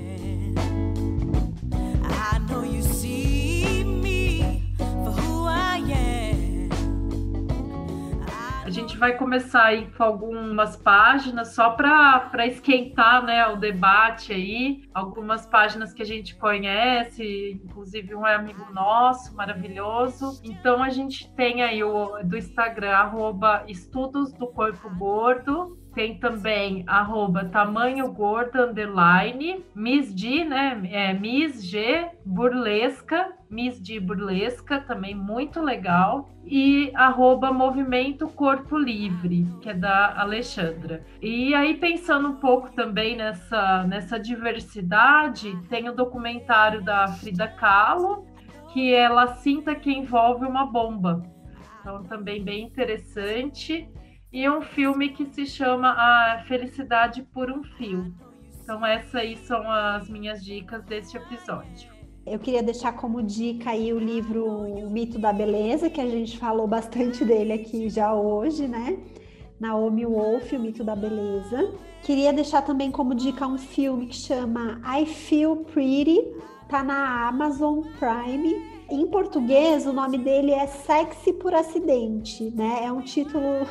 [8.96, 14.82] Vai começar aí com algumas páginas só para esquentar né, o debate aí.
[14.92, 20.40] Algumas páginas que a gente conhece, inclusive um é amigo nosso, maravilhoso.
[20.44, 25.78] Então a gente tem aí o do Instagram, arroba Estudos do Corpo Gordo.
[25.94, 28.12] Tem também arroba tamanho
[28.54, 30.80] underline, Miss D, né?
[30.90, 36.28] É, Miss G Burlesca, Miss D Burlesca, também muito legal.
[36.44, 41.04] E arroba Movimento Corpo Livre, que é da Alexandra.
[41.22, 48.26] E aí, pensando um pouco também nessa, nessa diversidade, tem o documentário da Frida Kahlo,
[48.72, 51.22] que ela sinta que envolve uma bomba.
[51.80, 53.88] Então, também bem interessante
[54.34, 58.12] e um filme que se chama A Felicidade por um Fio.
[58.60, 61.88] Então, essas aí são as minhas dicas deste episódio.
[62.26, 66.36] Eu queria deixar como dica aí o livro O Mito da Beleza, que a gente
[66.36, 68.98] falou bastante dele aqui já hoje, né?
[69.60, 71.72] Naomi Wolf, O Mito da Beleza.
[72.02, 76.18] Queria deixar também como dica um filme que chama I Feel Pretty,
[76.68, 78.74] tá na Amazon Prime.
[78.90, 82.80] Em português, o nome dele é Sexy por Acidente, né?
[82.82, 83.64] É um título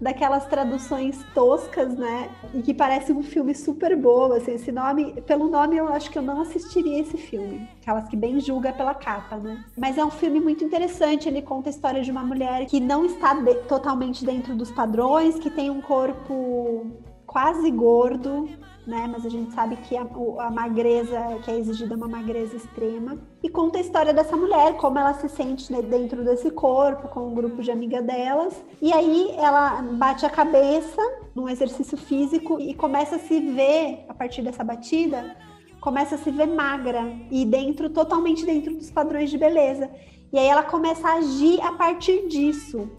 [0.00, 2.30] daquelas traduções toscas, né?
[2.54, 6.18] E que parece um filme super bobo, assim, esse nome, pelo nome eu acho que
[6.18, 7.68] eu não assistiria esse filme.
[7.82, 9.64] Aquelas que bem julga pela capa, né?
[9.76, 13.04] Mas é um filme muito interessante, ele conta a história de uma mulher que não
[13.04, 16.86] está de, totalmente dentro dos padrões, que tem um corpo
[17.26, 18.48] quase gordo,
[18.88, 19.06] né?
[19.06, 20.06] Mas a gente sabe que a,
[20.38, 23.18] a, magreza que é exigida uma magreza extrema.
[23.42, 27.28] E conta a história dessa mulher, como ela se sente né, dentro desse corpo, com
[27.28, 28.54] um grupo de amiga delas.
[28.80, 31.02] E aí ela bate a cabeça
[31.34, 35.36] num exercício físico e começa a se ver, a partir dessa batida,
[35.80, 39.90] começa a se ver magra e dentro, totalmente dentro dos padrões de beleza.
[40.32, 42.90] E aí ela começa a agir a partir disso.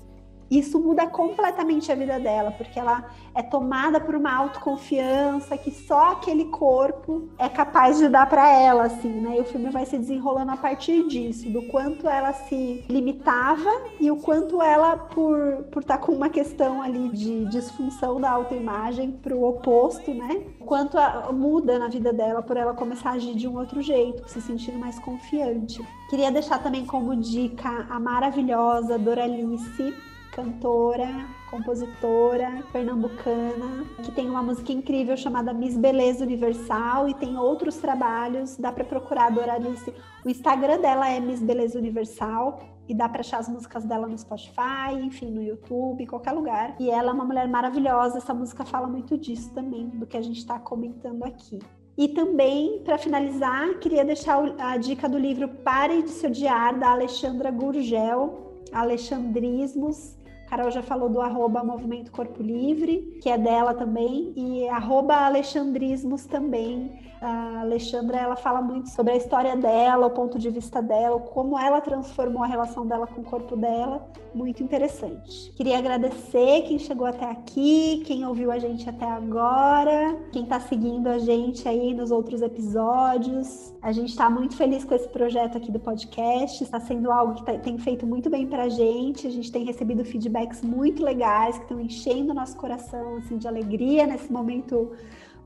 [0.50, 6.14] Isso muda completamente a vida dela, porque ela é tomada por uma autoconfiança que só
[6.14, 9.38] aquele corpo é capaz de dar para ela, assim, né?
[9.38, 13.70] E o filme vai se desenrolando a partir disso, do quanto ela se limitava
[14.00, 15.40] e o quanto ela, por
[15.72, 20.44] por estar tá com uma questão ali de disfunção da autoimagem para o oposto, né?
[20.66, 24.28] Quanto a, muda na vida dela por ela começar a agir de um outro jeito,
[24.28, 25.82] se sentindo mais confiante.
[26.10, 29.94] Queria deixar também como dica a maravilhosa Doralice
[30.40, 37.76] cantora, compositora pernambucana, que tem uma música incrível chamada Miss Beleza Universal e tem outros
[37.76, 38.56] trabalhos.
[38.56, 39.94] Dá para procurar a Doralice.
[40.24, 44.18] O Instagram dela é Miss Beleza Universal e dá para achar as músicas dela no
[44.18, 46.76] Spotify, enfim, no YouTube, em qualquer lugar.
[46.80, 48.20] E ela é uma mulher maravilhosa.
[48.20, 51.60] Essa música fala muito disso também, do que a gente está comentando aqui.
[51.98, 56.92] E também, para finalizar, queria deixar a dica do livro Pare de Se Odiar, da
[56.92, 60.19] Alexandra Gurgel, Alexandrismos,
[60.50, 66.26] Carol já falou do arroba Movimento Corpo Livre, que é dela também, e arroba Alexandrismos
[66.26, 66.92] também.
[67.22, 71.60] A Alexandra, ela fala muito sobre a história dela, o ponto de vista dela, como
[71.60, 74.10] ela transformou a relação dela com o corpo dela.
[74.34, 75.52] Muito interessante.
[75.54, 81.08] Queria agradecer quem chegou até aqui, quem ouviu a gente até agora, quem está seguindo
[81.08, 83.74] a gente aí nos outros episódios.
[83.82, 86.64] A gente está muito feliz com esse projeto aqui do podcast.
[86.64, 89.28] Está sendo algo que tá, tem feito muito bem para a gente.
[89.28, 93.38] A gente tem recebido feedback feedbacks muito legais que estão enchendo o nosso coração assim,
[93.38, 94.92] de alegria nesse momento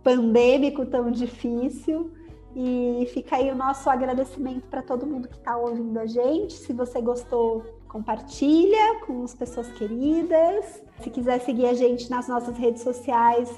[0.03, 2.11] pandêmico tão difícil.
[2.55, 6.53] E fica aí o nosso agradecimento para todo mundo que está ouvindo a gente.
[6.53, 10.83] Se você gostou, compartilha com as pessoas queridas.
[11.01, 13.49] Se quiser seguir a gente nas nossas redes sociais,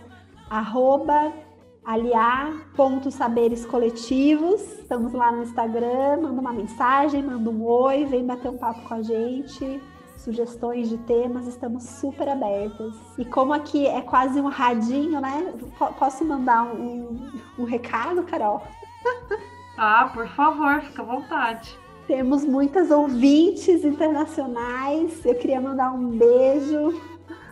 [0.49, 1.33] arroba.
[4.79, 8.93] Estamos lá no Instagram, manda uma mensagem, manda um oi, vem bater um papo com
[8.95, 9.81] a gente
[10.26, 12.95] sugestões de temas, estamos super abertas.
[13.17, 15.53] E como aqui é quase um radinho, né?
[15.99, 18.61] Posso mandar um, um recado, Carol?
[19.78, 21.78] Ah, por favor, fica à vontade.
[22.07, 25.26] Temos muitas ouvintes internacionais.
[25.26, 27.01] Eu queria mandar um beijo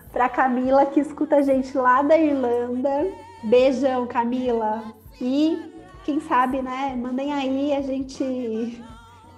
[0.09, 3.11] para Camila que escuta a gente lá da Irlanda.
[3.43, 4.85] Beijão, Camila.
[5.19, 5.59] E
[6.05, 6.95] quem sabe, né?
[6.95, 8.81] Mandem aí a gente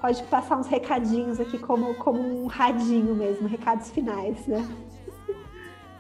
[0.06, 4.64] pode passar uns recadinhos aqui, como, como um radinho mesmo, recados finais, né?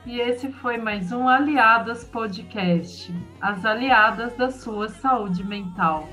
[0.05, 6.07] E esse foi mais um Aliadas Podcast as aliadas da sua saúde mental.